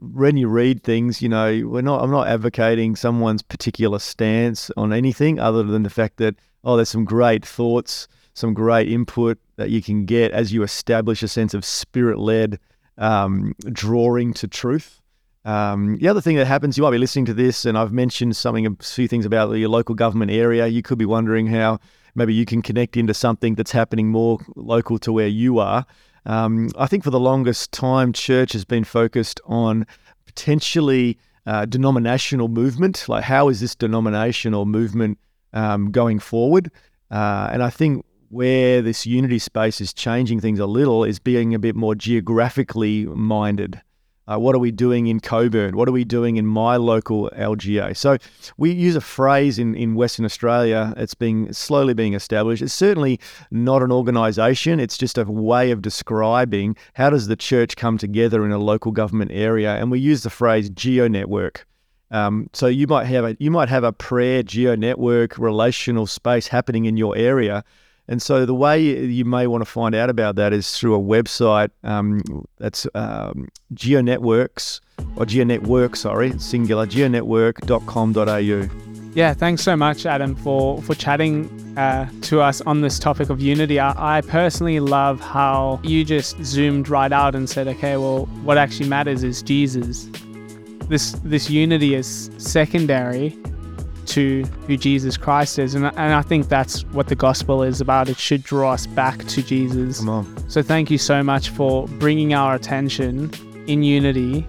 [0.00, 4.92] when you read things, you know, we're not, I'm not advocating someone's particular stance on
[4.92, 9.70] anything other than the fact that, oh, there's some great thoughts, some great input that
[9.70, 12.58] you can get as you establish a sense of spirit led
[12.98, 15.00] um, drawing to truth.
[15.44, 18.36] Um, the other thing that happens, you might be listening to this, and I've mentioned
[18.36, 20.66] something, a few things about your local government area.
[20.66, 21.80] You could be wondering how
[22.14, 25.86] maybe you can connect into something that's happening more local to where you are.
[26.26, 29.86] Um, I think for the longest time, church has been focused on
[30.26, 33.08] potentially uh, denominational movement.
[33.08, 35.18] Like, how is this denominational movement
[35.52, 36.70] um, going forward?
[37.10, 41.54] Uh, and I think where this unity space is changing things a little is being
[41.54, 43.80] a bit more geographically minded.
[44.30, 45.76] Uh, what are we doing in Cockburn?
[45.76, 47.96] What are we doing in my local LGA?
[47.96, 48.16] So
[48.56, 50.94] we use a phrase in, in Western Australia.
[50.96, 52.62] It's being slowly being established.
[52.62, 53.18] It's certainly
[53.50, 54.78] not an organisation.
[54.78, 58.92] It's just a way of describing how does the church come together in a local
[58.92, 59.74] government area.
[59.74, 61.66] And we use the phrase geo network.
[62.12, 66.48] Um, so you might have a you might have a prayer geo network relational space
[66.48, 67.64] happening in your area
[68.10, 70.98] and so the way you may want to find out about that is through a
[70.98, 72.20] website um,
[72.58, 74.80] that's um, GeoNetworks
[75.14, 79.14] or GeoNetwork, sorry, singular, geonetwork.com.au.
[79.14, 81.48] Yeah, thanks so much, Adam, for for chatting
[81.78, 83.78] uh, to us on this topic of unity.
[83.78, 88.58] I, I, personally love how you just zoomed right out and said, "Okay, well, what
[88.58, 90.08] actually matters is Jesus.
[90.88, 93.36] This this unity is secondary
[94.10, 95.74] to who Jesus Christ is.
[95.74, 98.08] And, and I think that's what the gospel is about.
[98.08, 99.98] It should draw us back to Jesus.
[99.98, 100.50] Come on.
[100.50, 103.30] So thank you so much for bringing our attention
[103.66, 104.46] in unity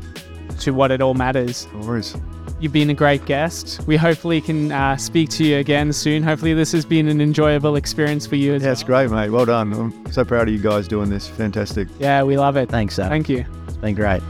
[0.59, 1.67] to what it all matters.
[1.73, 2.15] No worries.
[2.59, 3.81] You've been a great guest.
[3.87, 6.21] We hopefully can uh, speak to you again soon.
[6.21, 8.73] Hopefully, this has been an enjoyable experience for you as yeah, well.
[8.73, 9.29] it's great, mate.
[9.31, 9.73] Well done.
[9.73, 11.27] I'm so proud of you guys doing this.
[11.27, 11.87] Fantastic.
[11.97, 12.69] Yeah, we love it.
[12.69, 13.09] Thanks, Adam.
[13.09, 13.45] Thank you.
[13.67, 14.21] It's been great.